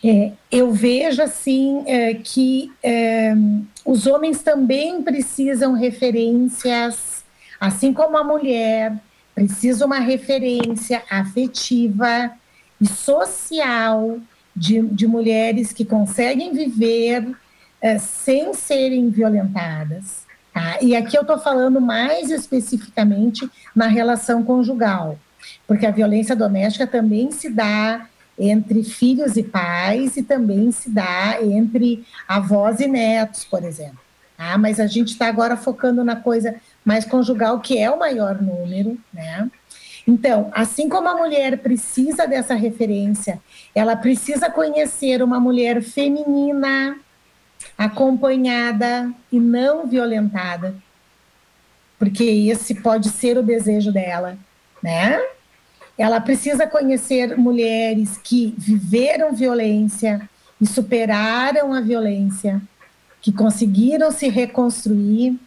[0.03, 1.85] é, eu vejo, assim,
[2.25, 2.69] que
[3.85, 7.23] os homens também precisam referências,
[7.57, 8.97] assim como a mulher,
[9.33, 12.31] precisa uma referência afetiva
[12.79, 14.19] e social
[14.55, 17.35] de, de mulheres que conseguem viver
[17.81, 20.23] é, sem serem violentadas.
[20.53, 20.77] Tá?
[20.81, 25.17] E aqui eu estou falando mais especificamente na relação conjugal,
[25.67, 31.37] porque a violência doméstica também se dá entre filhos e pais e também se dá
[31.41, 33.99] entre avós e netos, por exemplo.
[34.37, 34.57] Tá?
[34.57, 38.97] Mas a gente está agora focando na coisa mais conjugal, que é o maior número,
[39.13, 39.49] né?
[40.05, 43.39] Então, assim como a mulher precisa dessa referência,
[43.73, 46.97] ela precisa conhecer uma mulher feminina,
[47.77, 50.75] acompanhada e não violentada,
[51.97, 54.37] porque esse pode ser o desejo dela,
[54.81, 55.21] né?
[55.97, 62.61] Ela precisa conhecer mulheres que viveram violência e superaram a violência,
[63.21, 65.39] que conseguiram se reconstruir.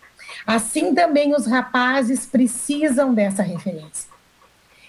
[0.46, 4.10] Assim também os rapazes precisam dessa referência.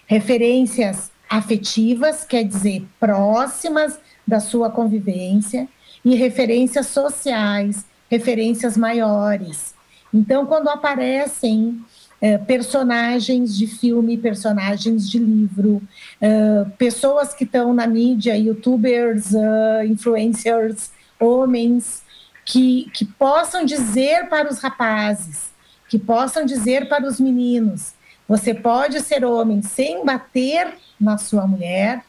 [0.08, 5.68] Referências afetivas, quer dizer, próximas da sua convivência,
[6.04, 9.76] e referências sociais, referências maiores.
[10.14, 11.82] Então, quando aparecem
[12.22, 15.82] é, personagens de filme, personagens de livro,
[16.22, 22.02] é, pessoas que estão na mídia, youtubers, uh, influencers, homens,
[22.48, 25.50] que, que possam dizer para os rapazes,
[25.90, 27.94] que possam dizer para os meninos:
[28.26, 32.04] você pode ser homem sem bater na sua mulher.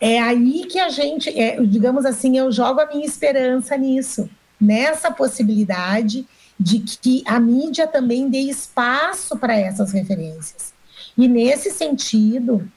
[0.00, 5.10] É aí que a gente, é, digamos assim, eu jogo a minha esperança nisso, nessa
[5.10, 6.24] possibilidade
[6.58, 10.72] de que a mídia também dê espaço para essas referências.
[11.18, 12.70] E nesse sentido,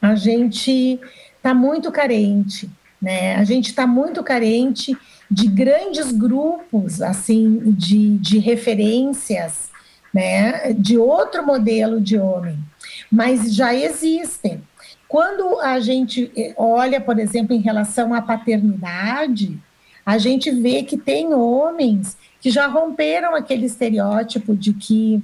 [0.00, 0.98] a gente
[1.36, 2.68] está muito carente,
[3.00, 3.36] né?
[3.36, 4.96] A gente está muito carente
[5.32, 9.70] de grandes grupos assim de, de referências
[10.12, 12.58] né, de outro modelo de homem,
[13.10, 14.62] mas já existem.
[15.08, 19.58] Quando a gente eh, olha, por exemplo, em relação à paternidade,
[20.04, 25.22] a gente vê que tem homens que já romperam aquele estereótipo de que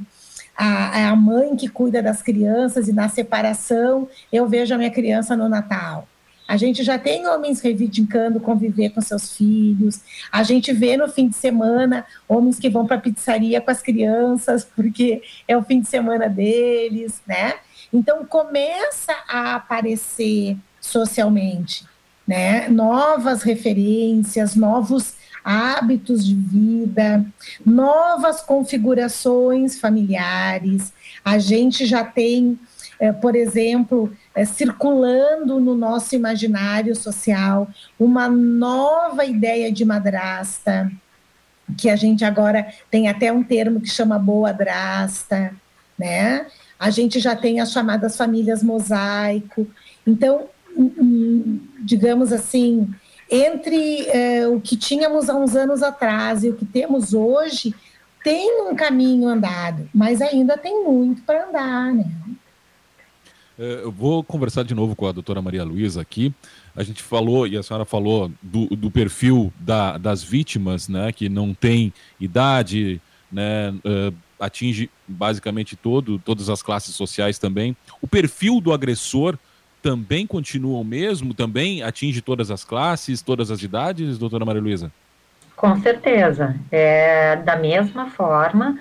[0.56, 5.36] a, a mãe que cuida das crianças e na separação eu vejo a minha criança
[5.36, 6.08] no Natal.
[6.48, 10.00] A gente já tem homens reivindicando conviver com seus filhos.
[10.32, 13.82] A gente vê no fim de semana homens que vão para a pizzaria com as
[13.82, 17.54] crianças, porque é o fim de semana deles, né?
[17.92, 21.84] Então começa a aparecer socialmente,
[22.26, 22.68] né?
[22.68, 27.24] Novas referências, novos hábitos de vida,
[27.64, 30.92] novas configurações familiares.
[31.24, 32.58] A gente já tem,
[33.00, 40.90] é, por exemplo, é, circulando no nosso imaginário social uma nova ideia de madrasta,
[41.76, 45.54] que a gente agora tem até um termo que chama boa drasta,
[45.98, 46.46] né?
[46.78, 49.66] A gente já tem as chamadas famílias mosaico.
[50.06, 50.46] Então,
[51.80, 52.88] digamos assim,
[53.30, 57.74] entre é, o que tínhamos há uns anos atrás e o que temos hoje,
[58.24, 62.06] tem um caminho andado, mas ainda tem muito para andar, né?
[63.58, 66.32] É, eu vou conversar de novo com a doutora Maria Luísa aqui.
[66.76, 71.28] A gente falou, e a senhora falou, do, do perfil da, das vítimas, né, que
[71.28, 73.00] não tem idade,
[73.32, 77.76] né, uh, atinge basicamente todo, todas as classes sociais também.
[78.00, 79.36] O perfil do agressor
[79.82, 81.34] também continua o mesmo?
[81.34, 84.92] Também atinge todas as classes, todas as idades, doutora Maria Luísa?
[85.56, 86.56] Com certeza.
[86.70, 88.78] É da mesma forma,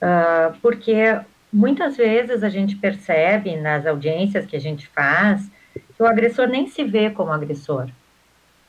[0.00, 1.18] uh, porque
[1.52, 6.66] muitas vezes a gente percebe nas audiências que a gente faz que o agressor nem
[6.66, 7.88] se vê como agressor.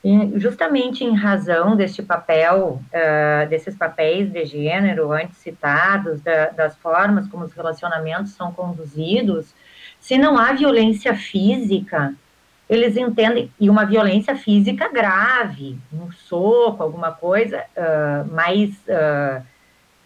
[0.03, 6.75] E justamente em razão deste papel, uh, desses papéis de gênero antes citados, da, das
[6.75, 9.53] formas como os relacionamentos são conduzidos,
[9.99, 12.15] se não há violência física,
[12.67, 19.45] eles entendem, e uma violência física grave, um soco, alguma coisa uh, mais uh,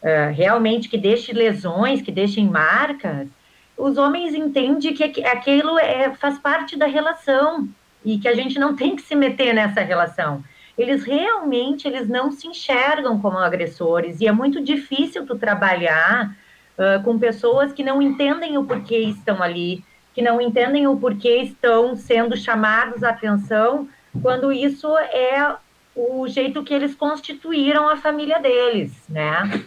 [0.05, 3.27] uh, realmente que deixe lesões, que deixem marcas,
[3.75, 7.67] os homens entendem que aquilo é, faz parte da relação
[8.05, 10.43] e que a gente não tem que se meter nessa relação.
[10.77, 16.35] Eles realmente eles não se enxergam como agressores e é muito difícil tu trabalhar
[16.77, 19.83] uh, com pessoas que não entendem o porquê estão ali,
[20.13, 23.89] que não entendem o porquê estão sendo chamados a atenção,
[24.21, 25.55] quando isso é
[25.95, 29.65] o jeito que eles constituíram a família deles, né?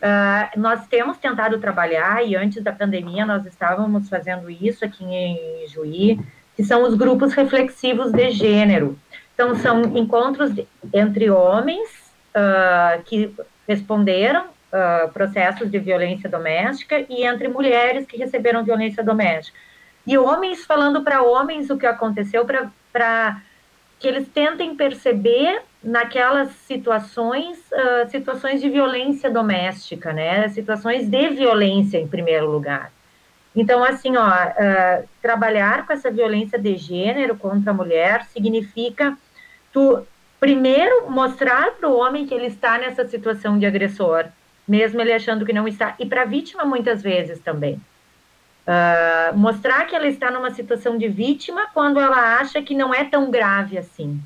[0.00, 5.66] Uh, nós temos tentado trabalhar, e antes da pandemia nós estávamos fazendo isso aqui em
[5.68, 6.18] Juí,
[6.56, 8.98] que são os grupos reflexivos de gênero.
[9.34, 10.52] Então, são encontros
[10.92, 13.34] entre homens uh, que
[13.68, 19.56] responderam uh, processos de violência doméstica e entre mulheres que receberam violência doméstica.
[20.06, 22.46] E homens falando para homens o que aconteceu,
[22.92, 23.40] para
[23.98, 30.48] que eles tentem perceber naquelas situações, uh, situações de violência doméstica, né?
[30.50, 32.92] Situações de violência em primeiro lugar.
[33.56, 39.16] Então, assim, ó, uh, trabalhar com essa violência de gênero contra a mulher significa
[39.72, 40.06] tu
[40.38, 44.26] primeiro mostrar para o homem que ele está nessa situação de agressor,
[44.66, 47.80] mesmo ele achando que não está, e para a vítima muitas vezes também.
[48.66, 53.04] Uh, mostrar que ela está numa situação de vítima quando ela acha que não é
[53.04, 54.20] tão grave assim.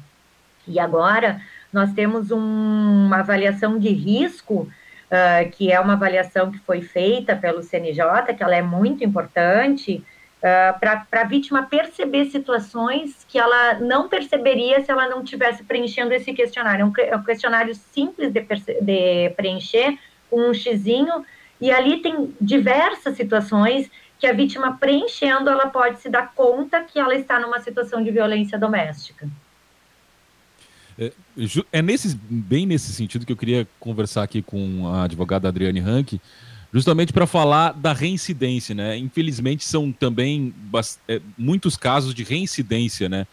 [0.66, 1.40] E agora
[1.72, 4.68] nós temos um, uma avaliação de risco,
[5.10, 10.04] uh, que é uma avaliação que foi feita pelo CNJ, que ela é muito importante,
[10.38, 16.14] uh, para a vítima perceber situações que ela não perceberia se ela não estivesse preenchendo
[16.14, 16.82] esse questionário.
[16.82, 18.40] É um, é um questionário simples de,
[18.80, 19.98] de preencher,
[20.30, 21.24] com um xizinho,
[21.60, 26.98] e ali tem diversas situações que a vítima preenchendo, ela pode se dar conta que
[26.98, 29.28] ela está numa situação de violência doméstica.
[30.99, 31.12] É,
[31.72, 36.20] é nesse, bem nesse sentido que eu queria conversar aqui com a advogada Adriane Rank,
[36.72, 38.97] justamente para falar da reincidência, né?
[38.97, 40.55] Infelizmente são também
[41.09, 43.26] é, muitos casos de reincidência, né?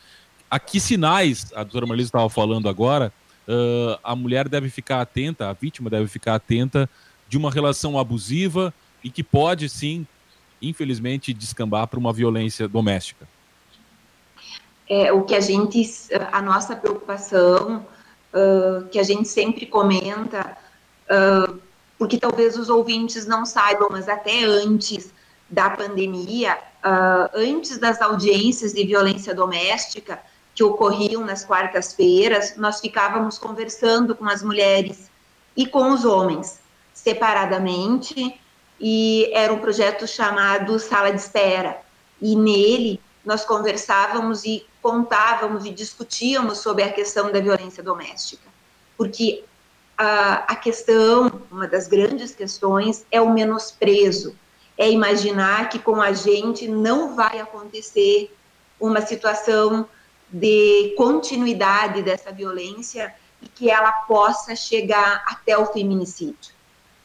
[0.50, 3.12] A que sinais, a doutora Marlise estava falando agora,
[3.48, 6.90] uh, a mulher deve ficar atenta, a vítima deve ficar atenta
[7.30, 10.06] de uma relação abusiva e que pode sim,
[10.62, 13.26] infelizmente, descambar para uma violência doméstica
[14.92, 15.90] é, o que a gente,
[16.34, 17.86] a nossa preocupação,
[18.34, 20.58] uh, que a gente sempre comenta,
[21.10, 21.58] uh,
[21.98, 25.14] porque talvez os ouvintes não saibam, mas até antes
[25.50, 30.20] da pandemia, uh, antes das audiências de violência doméstica
[30.54, 35.10] que ocorriam nas quartas-feiras, nós ficávamos conversando com as mulheres
[35.56, 36.60] e com os homens
[36.94, 38.38] separadamente,
[38.78, 41.80] e era um projeto chamado Sala de Espera.
[42.22, 48.48] E nele nós conversávamos e contávamos e discutíamos sobre a questão da violência doméstica,
[48.98, 49.44] porque
[49.98, 54.36] a, a questão, uma das grandes questões, é o menosprezo,
[54.78, 58.36] é imaginar que com a gente não vai acontecer
[58.80, 59.88] uma situação
[60.28, 66.54] de continuidade dessa violência e que ela possa chegar até o feminicídio.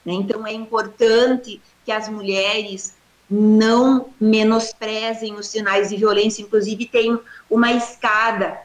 [0.04, 0.14] Né?
[0.14, 2.95] Então, é importante que as mulheres
[3.28, 6.42] não menosprezem os sinais de violência.
[6.42, 7.18] Inclusive, tem
[7.50, 8.60] uma escada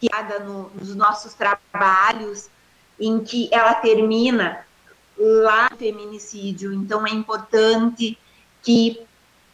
[0.00, 2.48] criada no, nos nossos trabalhos
[2.98, 4.64] em que ela termina
[5.16, 6.72] lá no feminicídio.
[6.72, 8.18] Então, é importante
[8.62, 9.00] que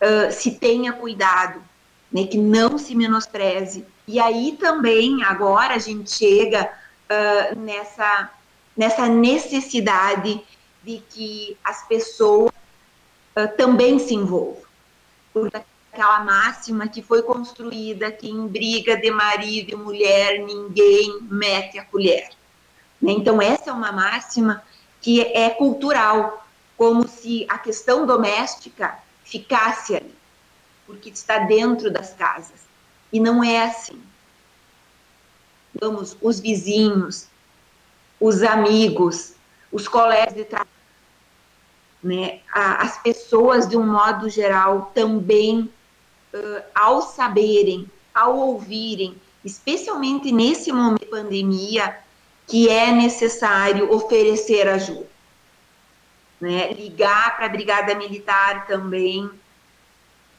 [0.01, 1.63] uh, se tenha cuidado,
[2.11, 3.87] né, que não se menospreze.
[4.07, 8.31] E aí também, agora, a gente chega uh, nessa,
[8.77, 10.41] nessa necessidade
[10.83, 12.53] de que as pessoas
[13.37, 14.63] uh, também se envolvam.
[15.33, 15.57] Porque
[15.93, 21.85] aquela máxima que foi construída que em briga de marido e mulher ninguém mete a
[21.85, 22.31] colher.
[23.01, 23.13] Né?
[23.13, 24.63] Então, essa é uma máxima
[25.01, 30.15] que é cultural, como se a questão doméstica ficasse ali,
[30.87, 32.65] porque está dentro das casas.
[33.13, 34.01] E não é assim.
[35.79, 37.29] Vamos, os vizinhos,
[38.19, 39.35] os amigos,
[39.71, 40.74] os colegas de trabalho,
[42.05, 42.41] né?
[42.53, 45.71] as pessoas, de um modo geral, também
[46.35, 51.97] uh, ao saberem, ao ouvirem, especialmente nesse momento de pandemia,
[52.47, 55.09] que é necessário oferecer ajuda.
[56.39, 56.73] Né?
[56.75, 59.31] Ligar para a Brigada Militar também,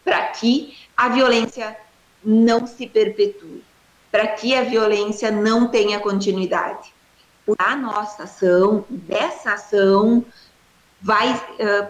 [0.04, 1.76] para que a violência
[2.24, 3.64] não se perpetue,
[4.12, 6.94] para que a violência não tenha continuidade.
[7.58, 10.24] A nossa ação, dessa ação,
[11.06, 11.40] vai,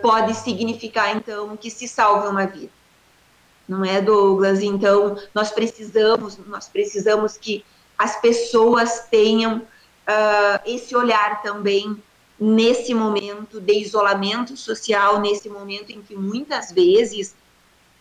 [0.01, 2.69] pode significar, então, que se salve uma vida
[3.67, 4.61] não é, Douglas?
[4.61, 7.65] Então, nós precisamos, nós precisamos que
[7.97, 12.01] as pessoas tenham uh, esse olhar também
[12.39, 17.35] nesse momento de isolamento social, nesse momento em que muitas vezes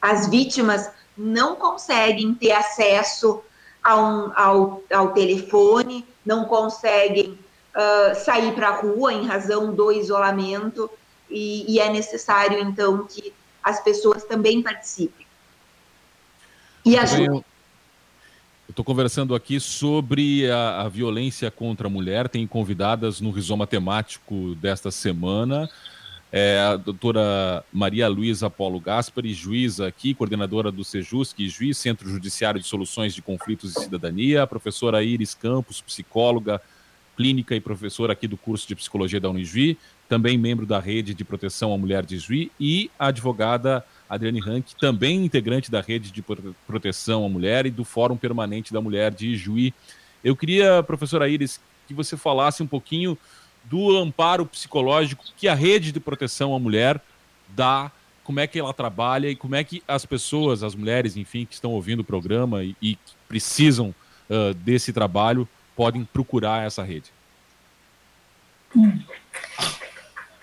[0.02, 3.40] as vítimas não conseguem ter acesso
[3.86, 7.38] um, ao, ao telefone, não conseguem
[7.74, 10.90] uh, sair para a rua em razão do isolamento,
[11.30, 15.26] e, e é necessário, então, que as pessoas também participem
[16.84, 17.44] E a Ju...
[18.66, 22.30] Eu estou conversando aqui sobre a, a, violência contra a mulher.
[22.30, 25.68] Tem convidadas no Rizoma Temático desta semana.
[26.32, 32.58] É, a doutora Maria Luísa Paulo Gaspari, juíza aqui, coordenadora do Sejusc, juiz, Centro Judiciário
[32.58, 34.42] de Soluções de Conflitos e Cidadania.
[34.42, 36.60] A professora Iris Campos, psicóloga,
[37.16, 39.78] clínica e professora aqui do curso de Psicologia da Unijuí.
[40.08, 42.50] Também membro da Rede de Proteção à Mulher de Juí.
[42.60, 46.22] E a advogada Adriane Rank, também integrante da Rede de
[46.66, 49.72] Proteção à Mulher e do Fórum Permanente da Mulher de Juí.
[50.22, 53.16] Eu queria, professora Iris, que você falasse um pouquinho
[53.64, 57.00] do amparo psicológico que a Rede de Proteção à Mulher
[57.48, 57.90] dá,
[58.22, 61.54] como é que ela trabalha e como é que as pessoas, as mulheres, enfim, que
[61.54, 62.98] estão ouvindo o programa e, e
[63.28, 63.94] precisam
[64.28, 67.10] uh, desse trabalho, podem procurar essa rede.
[68.76, 69.00] Hum.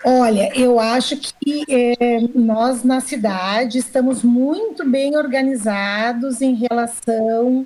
[0.04, 7.64] Olha, eu acho que é, nós na cidade estamos muito bem organizados em relação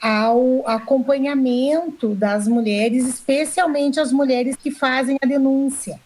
[0.00, 6.00] ao acompanhamento das mulheres, especialmente as mulheres que fazem a denúncia,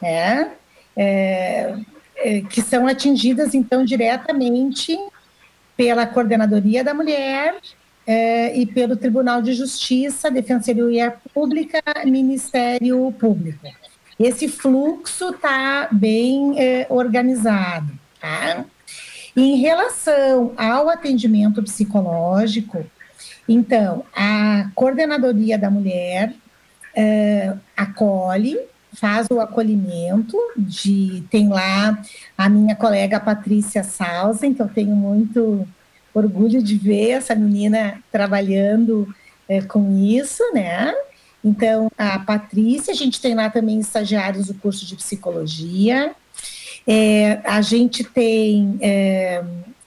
[0.00, 0.52] né?
[0.96, 1.74] É,
[2.16, 4.98] é, que são atingidas então diretamente
[5.76, 7.56] pela Coordenadoria da Mulher
[8.06, 13.66] é, e pelo Tribunal de Justiça, Defensoria Pública, Ministério Público.
[14.20, 17.90] Esse fluxo está bem é, organizado.
[18.20, 18.66] Tá?
[19.34, 22.84] Em relação ao atendimento psicológico,
[23.48, 26.34] então, a coordenadoria da mulher
[26.94, 28.60] é, acolhe,
[28.92, 31.98] faz o acolhimento de tem lá
[32.36, 35.66] a minha colega Patrícia Salzen, que eu tenho muito
[36.12, 39.08] orgulho de ver essa menina trabalhando
[39.48, 40.92] é, com isso, né?
[41.44, 46.14] Então, a Patrícia, a gente tem lá também estagiários do curso de psicologia.
[46.86, 49.42] É, a gente tem é,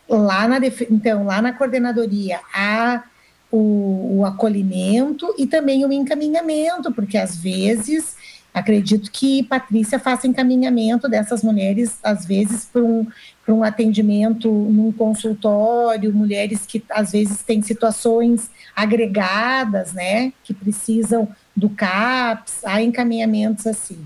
[0.08, 3.04] lá na então lá na coordenadoria a
[3.52, 8.16] o, o, acolhimento e também o encaminhamento, porque às vezes
[8.52, 13.08] acredito que Patrícia faça encaminhamento dessas mulheres, às vezes, para um,
[13.48, 21.70] um atendimento num consultório, mulheres que às vezes têm situações agregadas, né, que precisam do
[21.70, 24.00] CAPS, há encaminhamentos assim.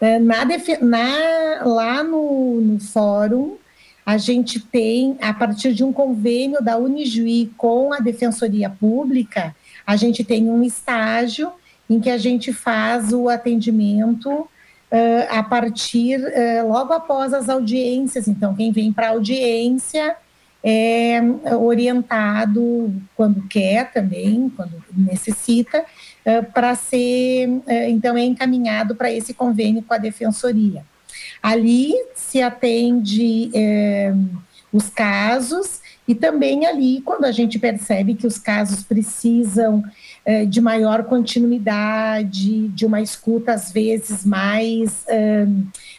[0.00, 0.44] É, na,
[0.80, 3.56] na, lá no, no fórum,
[4.04, 9.54] a gente tem, a partir de um convênio da Unijuí com a Defensoria Pública,
[9.86, 11.52] a gente tem um estágio
[11.88, 14.48] em que a gente faz o atendimento uh,
[15.28, 18.26] a partir, uh, logo após as audiências.
[18.26, 20.16] Então, quem vem para audiência
[20.62, 21.20] é
[21.54, 25.84] orientado quando quer também, quando necessita,
[26.52, 27.48] para ser,
[27.88, 30.84] então, é encaminhado para esse convênio com a Defensoria.
[31.42, 34.12] Ali se atende é,
[34.72, 39.82] os casos e também ali, quando a gente percebe que os casos precisam
[40.24, 45.46] é, de maior continuidade, de uma escuta às vezes mais, é,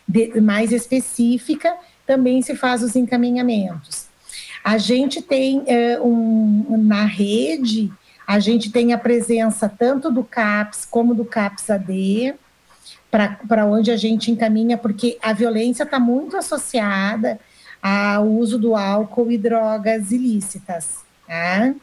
[0.07, 1.73] de, mais específica,
[2.05, 4.05] também se faz os encaminhamentos.
[4.63, 5.63] A gente tem
[6.03, 7.91] um, na rede,
[8.31, 12.33] a gente tem a presença tanto do CAPS como do CAPS-AD,
[13.11, 17.37] para onde a gente encaminha, porque a violência está muito associada
[17.83, 20.99] ao uso do álcool e drogas ilícitas.
[21.27, 21.75] Tá?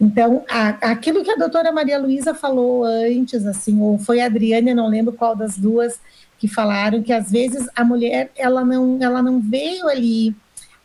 [0.00, 4.74] Então, a, aquilo que a doutora Maria Luísa falou antes, assim, ou foi a Adriane,
[4.74, 6.00] não lembro qual das duas,
[6.40, 10.34] que falaram que às vezes a mulher ela não, ela não veio ali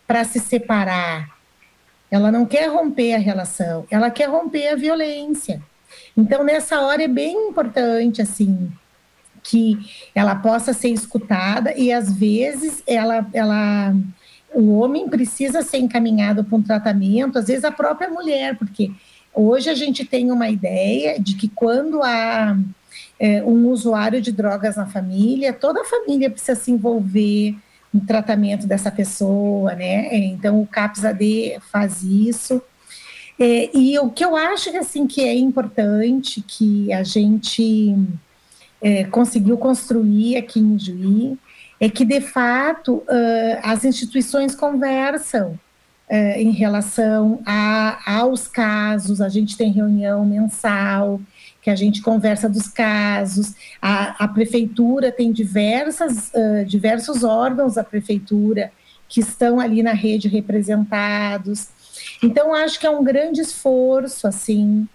[0.05, 1.38] para se separar,
[2.11, 5.61] ela não quer romper a relação, ela quer romper a violência.
[6.15, 8.71] Então, nessa hora é bem importante, assim,
[9.43, 9.77] que
[10.13, 13.95] ela possa ser escutada e às vezes ela, ela
[14.53, 18.91] o homem precisa ser encaminhado para um tratamento, às vezes a própria mulher, porque
[19.33, 22.57] hoje a gente tem uma ideia de que quando há
[23.19, 27.55] é, um usuário de drogas na família, toda a família precisa se envolver
[27.93, 30.15] no tratamento dessa pessoa, né?
[30.15, 32.61] Então o CAPS-AD faz isso.
[33.39, 37.95] É, e o que eu acho que assim que é importante que a gente
[38.81, 41.37] é, conseguiu construir aqui em Juí
[41.79, 45.51] é que, de fato, uh, as instituições conversam
[46.09, 51.21] uh, em relação a, aos casos, a gente tem reunião mensal,
[51.61, 57.83] que a gente conversa dos casos, a, a prefeitura tem diversas, uh, diversos órgãos da
[57.83, 58.71] prefeitura
[59.07, 61.67] que estão ali na rede representados.
[62.23, 64.87] Então, acho que é um grande esforço, assim,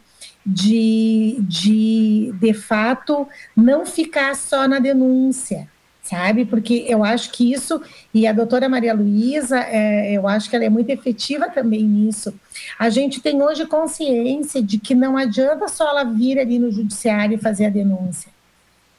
[0.47, 5.69] de, de, de fato, não ficar só na denúncia,
[6.05, 6.45] sabe?
[6.45, 7.81] Porque eu acho que isso,
[8.13, 12.33] e a doutora Maria Luísa, é, eu acho que ela é muito efetiva também nisso.
[12.79, 17.37] A gente tem hoje consciência de que não adianta só ela vir ali no judiciário
[17.37, 18.31] e fazer a denúncia.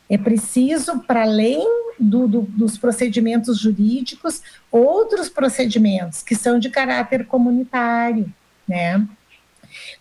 [0.09, 1.63] É preciso, para além
[1.99, 4.41] do, do, dos procedimentos jurídicos,
[4.71, 8.31] outros procedimentos que são de caráter comunitário,
[8.67, 9.07] né?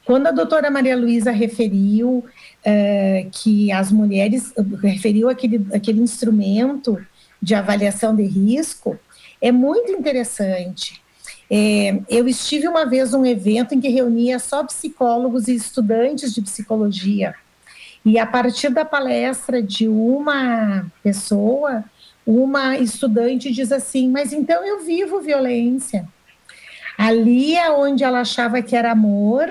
[0.05, 4.53] Quando a doutora Maria Luísa referiu uh, que as mulheres,
[4.83, 6.99] referiu aquele, aquele instrumento
[7.41, 8.99] de avaliação de risco,
[9.41, 11.03] é muito interessante.
[11.51, 16.41] É, eu estive uma vez num evento em que reunia só psicólogos e estudantes de
[16.41, 17.35] psicologia.
[18.05, 21.85] E a partir da palestra de uma pessoa,
[22.27, 26.07] uma estudante diz assim: Mas então eu vivo violência.
[26.97, 29.51] Ali é onde ela achava que era amor,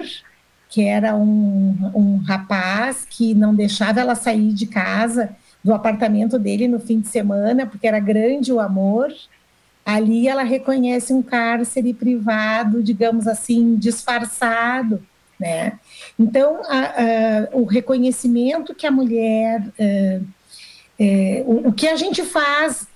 [0.74, 5.30] que era um, um rapaz que não deixava ela sair de casa,
[5.64, 9.14] do apartamento dele no fim de semana, porque era grande o amor.
[9.86, 15.00] Ali ela reconhece um cárcere privado, digamos assim, disfarçado,
[15.40, 15.74] né?
[16.18, 22.88] Então, a, a, o reconhecimento que a mulher, é, o, o, que a gente faz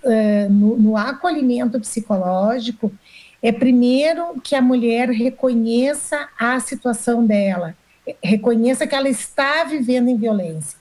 [0.49, 2.91] no, no acolhimento psicológico
[3.41, 7.75] é primeiro que a mulher reconheça a situação dela,
[8.23, 10.77] reconheça que ela está vivendo em violência,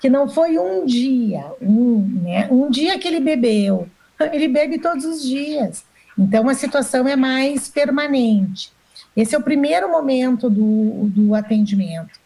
[0.00, 3.88] que não foi um dia, um, né, um dia que ele bebeu,
[4.32, 5.84] ele bebe todos os dias.
[6.18, 8.72] Então a situação é mais permanente.
[9.16, 12.18] Esse é o primeiro momento do, do atendimento.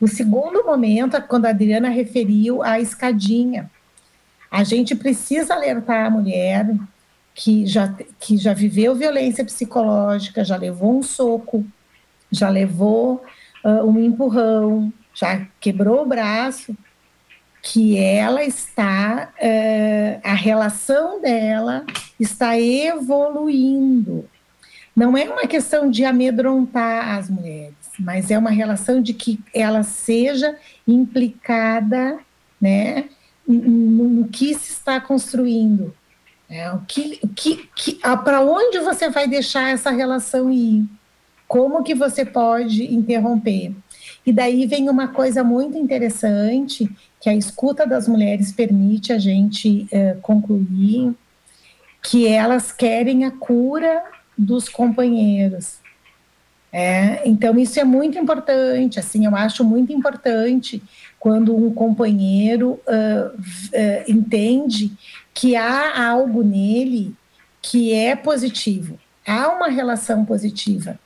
[0.00, 3.70] O segundo momento é quando a Adriana referiu a escadinha.
[4.50, 6.74] A gente precisa alertar a mulher
[7.34, 11.64] que já, que já viveu violência psicológica, já levou um soco,
[12.30, 13.22] já levou
[13.64, 16.76] uh, um empurrão, já quebrou o braço,
[17.62, 21.86] que ela está, uh, a relação dela
[22.18, 24.28] está evoluindo.
[24.94, 29.82] Não é uma questão de amedrontar as mulheres, mas é uma relação de que ela
[29.82, 30.54] seja
[30.86, 32.18] implicada
[32.60, 33.08] né,
[33.46, 35.94] no, no que se está construindo
[36.52, 37.94] é, o que, que, que
[38.24, 40.84] para onde você vai deixar essa relação ir?
[41.48, 43.74] Como que você pode interromper?
[44.24, 49.88] E daí vem uma coisa muito interessante que a escuta das mulheres permite a gente
[49.92, 51.14] uh, concluir
[52.02, 54.04] que elas querem a cura
[54.36, 55.80] dos companheiros.
[56.70, 60.82] É, então isso é muito importante, assim, eu acho muito importante
[61.20, 64.90] quando um companheiro uh, uh, entende
[65.34, 67.14] que há algo nele
[67.60, 70.98] que é positivo, há uma relação positiva,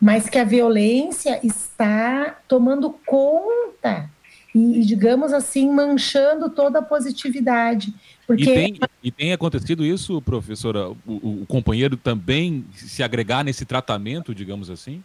[0.00, 4.10] mas que a violência está tomando conta
[4.54, 7.94] e, digamos assim, manchando toda a positividade.
[8.26, 8.42] Porque...
[8.42, 10.90] E, tem, e tem acontecido isso, professora?
[10.90, 15.02] O, o, companheiro também se agregar nesse tratamento, digamos assim?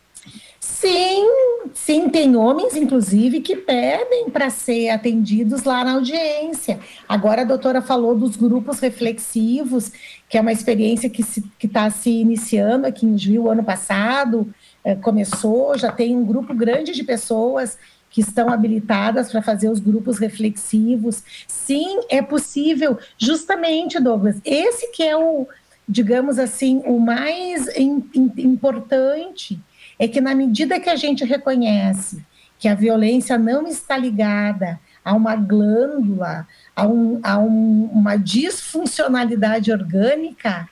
[0.79, 1.25] Sim,
[1.73, 6.79] sim, tem homens, inclusive, que pedem para ser atendidos lá na audiência.
[7.09, 9.91] Agora a doutora falou dos grupos reflexivos,
[10.29, 11.21] que é uma experiência que
[11.63, 14.53] está se, se, iniciando aqui em Juiz, ano passado,
[14.83, 17.75] é, começou, já tem um grupo grande de pessoas
[18.11, 21.23] que estão habilitadas para fazer os grupos reflexivos.
[21.47, 25.47] Sim, é possível, justamente, Douglas, esse que é o,
[25.89, 29.59] digamos assim, o mais in, in, importante
[29.99, 32.23] é que na medida que a gente reconhece
[32.59, 39.71] que a violência não está ligada a uma glândula, a, um, a um, uma disfuncionalidade
[39.71, 40.67] orgânica,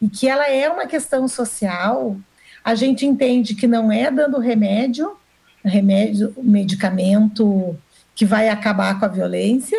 [0.00, 2.16] e que ela é uma questão social,
[2.64, 5.16] a gente entende que não é dando remédio,
[5.64, 7.76] remédio, medicamento
[8.14, 9.78] que vai acabar com a violência,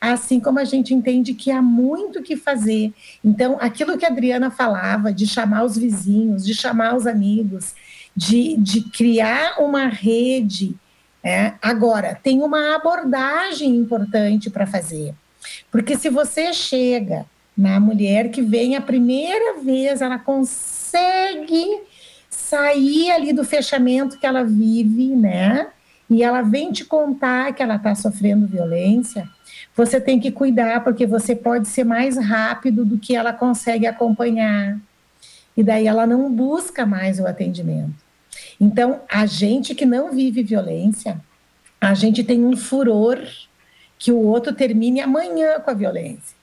[0.00, 2.92] assim como a gente entende que há muito que fazer.
[3.22, 7.74] Então, aquilo que a Adriana falava, de chamar os vizinhos, de chamar os amigos,
[8.20, 10.74] de, de criar uma rede.
[11.24, 11.54] É?
[11.62, 15.14] Agora, tem uma abordagem importante para fazer.
[15.70, 17.24] Porque se você chega
[17.56, 21.80] na mulher que vem a primeira vez, ela consegue
[22.28, 25.68] sair ali do fechamento que ela vive, né?
[26.08, 29.28] E ela vem te contar que ela está sofrendo violência.
[29.74, 34.78] Você tem que cuidar, porque você pode ser mais rápido do que ela consegue acompanhar
[35.56, 38.09] e daí ela não busca mais o atendimento.
[38.60, 41.20] Então, a gente que não vive violência,
[41.80, 43.18] a gente tem um furor
[43.98, 46.36] que o outro termine amanhã com a violência.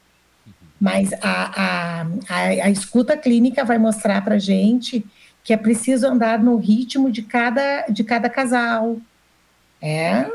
[0.79, 5.05] Mas a, a, a, a escuta clínica vai mostrar para gente
[5.43, 8.97] que é preciso andar no ritmo de cada, de cada casal.
[9.81, 10.29] É?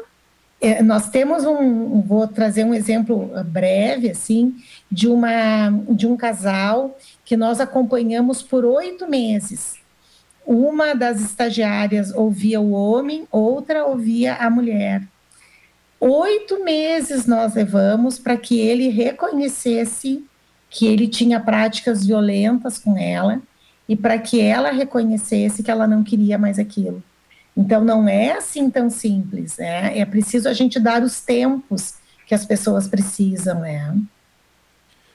[0.63, 4.55] é, nós temos um, vou trazer um exemplo breve, assim,
[4.91, 9.82] de, uma, de um casal que nós acompanhamos por oito meses.
[10.45, 15.03] Uma das estagiárias ouvia o homem, outra ouvia a mulher.
[16.01, 20.25] Oito meses nós levamos para que ele reconhecesse
[20.69, 23.41] que ele tinha práticas violentas com ela
[23.89, 27.03] e para que ela reconhecesse que ela não queria mais aquilo.
[27.57, 29.97] Então não é assim tão simples, né?
[29.99, 31.95] É preciso a gente dar os tempos
[32.27, 33.95] que as pessoas precisam, né?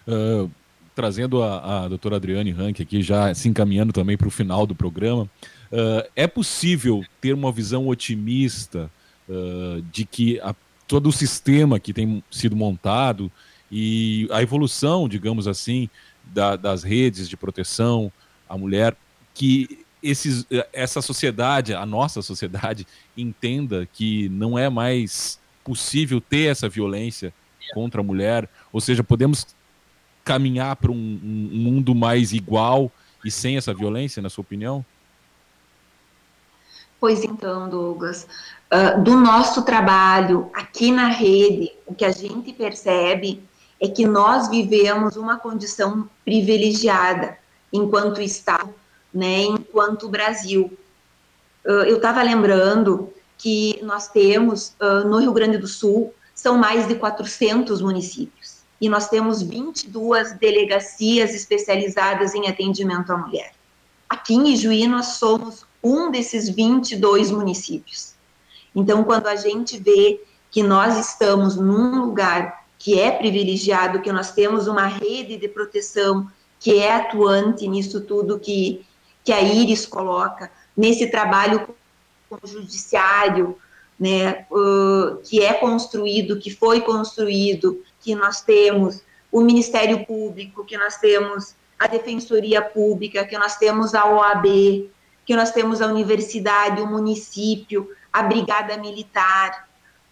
[0.07, 0.49] Uh,
[0.97, 4.73] trazendo a, a doutora Adriane Rank aqui, já se encaminhando também para o final do
[4.73, 5.29] programa,
[5.71, 8.89] uh, é possível ter uma visão otimista
[9.29, 10.55] uh, de que a,
[10.87, 13.31] todo o sistema que tem sido montado
[13.71, 15.87] e a evolução, digamos assim,
[16.25, 18.11] da, das redes de proteção
[18.49, 18.97] à mulher,
[19.35, 26.67] que esses, essa sociedade, a nossa sociedade, entenda que não é mais possível ter essa
[26.67, 27.31] violência
[27.71, 29.45] contra a mulher, ou seja, podemos
[30.27, 32.91] caminhar para um, um, mundo mais igual
[33.23, 34.85] e sem essa violência, na sua opinião?
[36.99, 38.27] Pois então, Douglas,
[38.73, 43.41] uh, do nosso trabalho aqui na rede, o que a gente percebe
[43.79, 47.37] é que nós vivemos uma condição privilegiada
[47.71, 48.73] enquanto Estado,
[49.13, 50.77] né, enquanto Brasil.
[51.63, 56.87] Uh, eu estava lembrando que nós temos uh, no Rio Grande do Sul são mais
[56.87, 63.51] de 400 municípios e nós temos 22 delegacias especializadas em atendimento à mulher.
[64.07, 68.13] Aqui em Ijuí nós somos um desses 22 municípios.
[68.75, 70.21] Então, quando a gente vê
[70.51, 76.29] que nós estamos num lugar que é privilegiado, que nós temos uma rede de proteção
[76.59, 78.85] que é atuante nisso tudo que,
[79.23, 81.67] que a Iris coloca, nesse trabalho
[82.29, 83.57] com o judiciário,
[83.99, 84.45] né,
[85.23, 91.55] que é construído, que foi construído, que nós temos o Ministério Público, que nós temos
[91.77, 94.89] a Defensoria Pública, que nós temos a OAB,
[95.25, 99.67] que nós temos a universidade, o município, a Brigada Militar,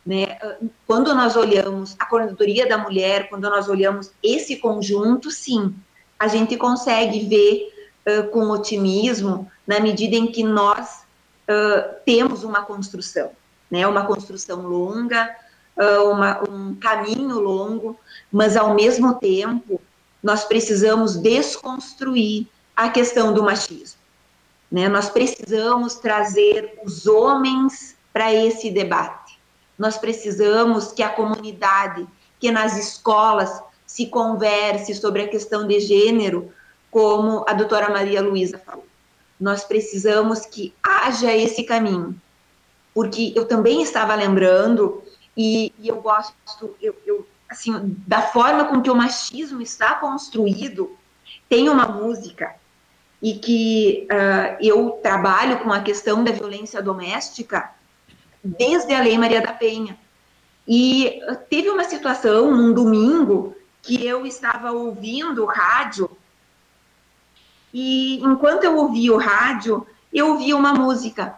[0.05, 0.37] né?
[0.85, 5.73] Quando nós olhamos a Coordenadoria da Mulher, quando nós olhamos esse conjunto, sim,
[6.19, 7.73] a gente consegue ver
[8.05, 11.03] uh, com otimismo na medida em que nós
[11.49, 13.31] uh, temos uma construção,
[13.75, 13.87] né?
[13.87, 15.35] Uma construção longa,
[15.77, 17.99] uh, uma, um caminho longo,
[18.31, 19.81] mas ao mesmo tempo
[20.23, 23.99] nós precisamos desconstruir a questão do machismo.
[24.71, 24.89] Né?
[24.89, 29.25] Nós precisamos trazer os homens para esse debate
[29.77, 32.07] nós precisamos que a comunidade,
[32.39, 36.51] que nas escolas se converse sobre a questão de gênero,
[36.89, 38.87] como a doutora Maria Luísa falou.
[39.39, 42.19] Nós precisamos que haja esse caminho.
[42.95, 45.03] Porque eu também estava lembrando,
[45.37, 50.97] e, e eu gosto, eu, eu, assim, da forma com que o machismo está construído,
[51.47, 52.55] tem uma música
[53.21, 57.69] e que uh, eu trabalho com a questão da violência doméstica
[58.43, 59.97] desde a Lei Maria da Penha.
[60.67, 66.09] E uh, teve uma situação num domingo que eu estava ouvindo rádio
[67.77, 71.35] e enquanto eu ouvia o rádio, eu ouvia uma música,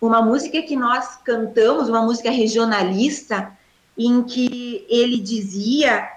[0.00, 3.56] uma música que nós cantamos, uma música regionalista,
[3.96, 6.08] em que ele dizia: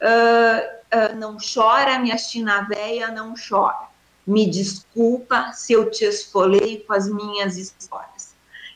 [0.00, 3.86] uh, uh, Não chora, minha china véia, não chora.
[4.26, 8.34] Me desculpa se eu te esfolei com as minhas histórias.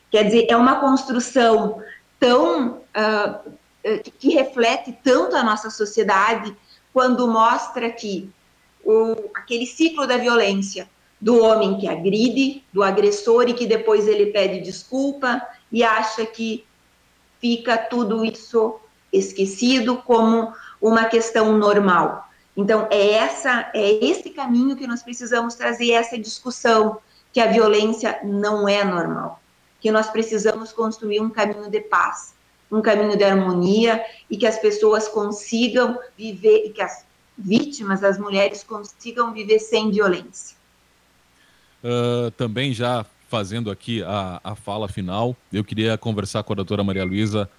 [0.09, 1.81] Quer dizer, é uma construção
[2.19, 3.51] tão uh,
[4.19, 6.55] que reflete tanto a nossa sociedade
[6.93, 8.29] quando mostra que
[8.83, 10.87] o, aquele ciclo da violência
[11.21, 15.41] do homem que agride, do agressor e que depois ele pede desculpa
[15.71, 16.65] e acha que
[17.39, 18.75] fica tudo isso
[19.13, 20.51] esquecido como
[20.81, 22.27] uma questão normal.
[22.57, 26.97] Então é essa é esse caminho que nós precisamos trazer essa discussão
[27.31, 29.41] que a violência não é normal
[29.81, 32.35] que nós precisamos construir um caminho de paz,
[32.71, 37.03] um caminho de harmonia e que as pessoas consigam viver, e que as
[37.35, 40.55] vítimas, as mulheres, consigam viver sem violência.
[41.83, 46.83] Uh, também já fazendo aqui a, a fala final, eu queria conversar com a doutora
[46.83, 47.49] Maria Luísa,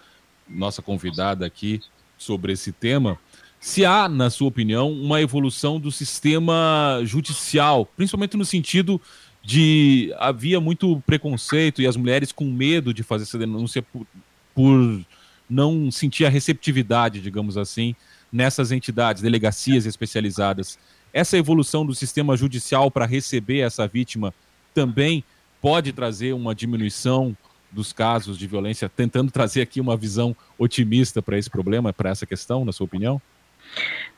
[0.49, 1.81] nossa convidada aqui,
[2.19, 3.19] sobre esse tema.
[3.59, 9.01] Se há, na sua opinião, uma evolução do sistema judicial, principalmente no sentido
[9.43, 14.07] de havia muito preconceito e as mulheres com medo de fazer essa denúncia por,
[14.55, 15.01] por
[15.49, 17.95] não sentir a receptividade, digamos assim,
[18.33, 20.79] nessas entidades, delegacias especializadas.
[21.13, 24.33] Essa evolução do sistema judicial para receber essa vítima
[24.75, 25.23] também
[25.61, 27.37] pode trazer uma diminuição
[27.71, 32.27] dos casos de violência, tentando trazer aqui uma visão otimista para esse problema, para essa
[32.27, 33.21] questão, na sua opinião?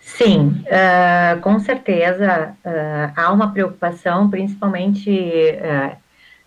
[0.01, 5.97] Sim, uh, com certeza uh, há uma preocupação, principalmente uh,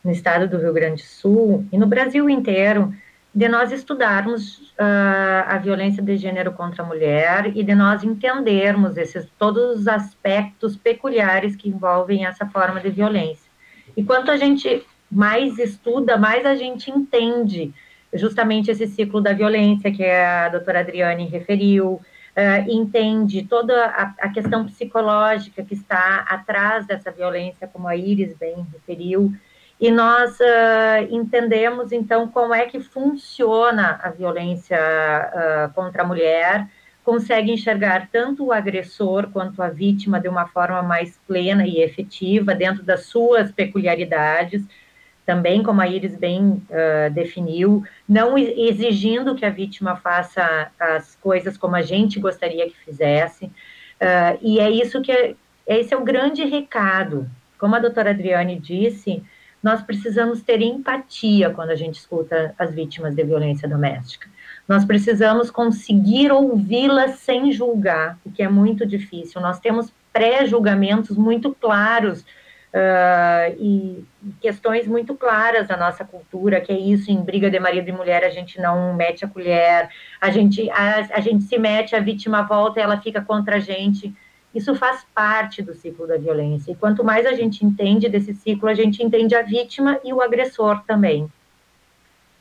[0.03, 2.93] no estado do Rio Grande do Sul e no Brasil inteiro,
[3.37, 9.27] de nós estudarmos a violência de gênero contra a mulher e de nós entendermos esses
[9.37, 13.47] todos os aspectos peculiares que envolvem essa forma de violência.
[13.95, 17.71] E quanto a gente mais estuda, mais a gente entende
[18.11, 24.29] justamente esse ciclo da violência que a doutora Adriane referiu, uh, entende toda a, a,
[24.29, 29.31] questão psicológica que está atrás dessa violência, como a Iris bem referiu,
[29.79, 36.67] e nós uh, entendemos então como é que funciona a violência uh, contra a mulher,
[37.03, 42.55] consegue enxergar tanto o agressor quanto a vítima de uma forma mais plena e efetiva,
[42.55, 44.63] dentro das suas peculiaridades,
[45.25, 51.55] também, como a Iris bem uh, definiu, não exigindo que a vítima faça as coisas
[51.55, 53.51] como a gente gostaria que fizesse.
[54.41, 57.29] E é isso que é, esse é o grande recado.
[57.57, 59.23] Como a doutora Adriane disse,
[59.67, 64.29] nós precisamos ter empatia quando a gente escuta as vítimas de violência doméstica.
[64.65, 69.41] Nós precisamos conseguir ouvi-las sem julgar, o que é muito difícil.
[69.41, 72.23] Nós temos pré-julgamentos muito claros
[72.67, 74.05] Uh, e
[74.41, 78.23] questões muito claras da nossa cultura, que é isso, em briga de marido e mulher,
[78.25, 79.89] a gente não mete a colher,
[80.19, 83.59] a gente, a, a gente se mete, a vítima volta e ela fica contra a
[83.59, 84.13] gente.
[84.57, 86.71] Isso faz parte do ciclo da violência.
[86.71, 90.19] E quanto mais a gente entende desse ciclo, a gente entende a vítima e o
[90.19, 91.31] agressor também.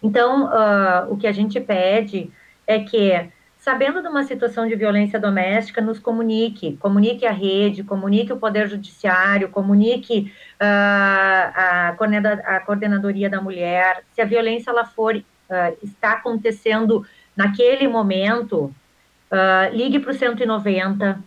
[0.03, 2.31] Então, uh, o que a gente pede
[2.67, 8.33] é que sabendo de uma situação de violência doméstica, nos comunique, comunique a rede, comunique
[8.33, 10.65] o Poder Judiciário, comunique uh,
[11.55, 11.89] a,
[12.47, 14.05] a, coordenadoria da mulher.
[14.13, 15.23] Se a violência ela for, uh,
[15.83, 17.05] está acontecendo
[17.37, 18.73] naquele momento,
[19.31, 21.19] uh, ligue para o 190,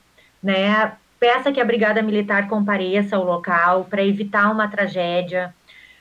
[0.41, 0.93] né?
[1.19, 5.53] Peça que a Brigada Militar compareça ao local para evitar uma tragédia.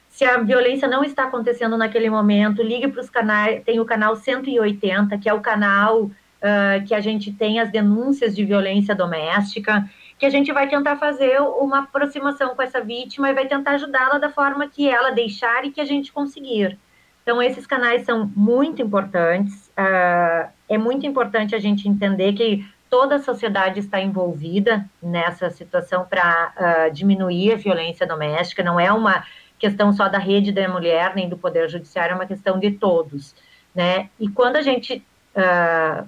[0.08, 3.62] Se a violência não está acontecendo naquele momento, ligue para os canais.
[3.64, 8.34] Tem o canal 180, que é o canal uh, que a gente tem as denúncias
[8.34, 13.34] de violência doméstica, que a gente vai tentar fazer uma aproximação com essa vítima e
[13.34, 16.78] vai tentar ajudá-la da forma que ela deixar e que a gente conseguir.
[17.22, 19.70] Então, esses canais são muito importantes.
[19.78, 26.04] Uh, é muito importante a gente entender que toda a sociedade está envolvida nessa situação
[26.04, 26.52] para
[26.88, 28.62] uh, diminuir a violência doméstica.
[28.62, 29.24] Não é uma
[29.58, 33.34] questão só da rede da mulher nem do poder judiciário, é uma questão de todos,
[33.74, 34.08] né?
[34.18, 35.02] E quando a gente
[35.34, 36.06] uh,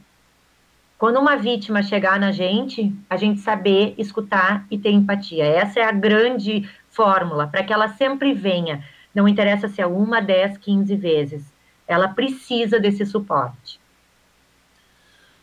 [1.00, 5.46] quando uma vítima chegar na gente, a gente saber escutar e ter empatia.
[5.46, 8.84] Essa é a grande fórmula, para que ela sempre venha.
[9.14, 11.50] Não interessa se é uma, dez, quinze vezes.
[11.88, 13.79] Ela precisa desse suporte.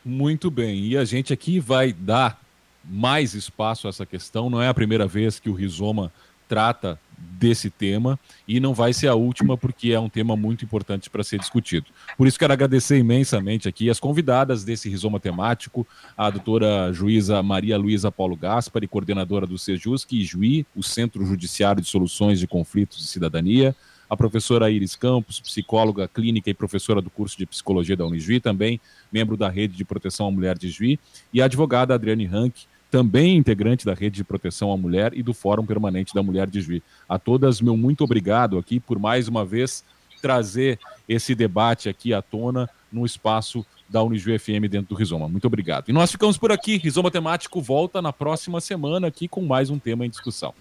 [0.08, 0.86] Muito bem.
[0.86, 2.41] E a gente aqui vai dar
[2.82, 4.49] mais espaço a essa questão.
[4.49, 6.14] Não é a primeira vez que o Rizoma
[6.47, 11.10] trata desse tema e não vai ser a última porque é um tema muito importante
[11.10, 11.88] para ser discutido.
[12.18, 15.86] Por isso quero agradecer imensamente aqui as convidadas desse rizoma temático,
[16.16, 21.82] a doutora juíza Maria Luísa Paulo Gaspari, coordenadora do Sejusc e Juí, o Centro Judiciário
[21.82, 23.76] de Soluções de Conflitos de Cidadania,
[24.10, 28.80] a professora Iris Campos, psicóloga clínica e professora do curso de psicologia da Unijuí, também
[29.12, 30.99] membro da Rede de Proteção à Mulher de Juí,
[31.34, 32.53] e a advogada Adriane Rank,
[32.89, 36.62] também integrante da Rede de Proteção à Mulher e do Fórum Permanente da Mulher de
[36.62, 36.82] Juiz.
[37.08, 39.84] A todas, meu muito obrigado aqui por mais uma vez
[40.22, 45.28] trazer esse debate aqui à tona no espaço da Unijuí FM dentro do Rizoma.
[45.28, 45.89] Muito obrigado.
[45.89, 46.78] E nós ficamos por aqui.
[46.78, 50.53] Rizoma Temático volta na próxima semana aqui com mais um tema em discussão.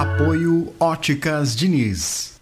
[0.00, 2.39] Apoio Óticas Diniz.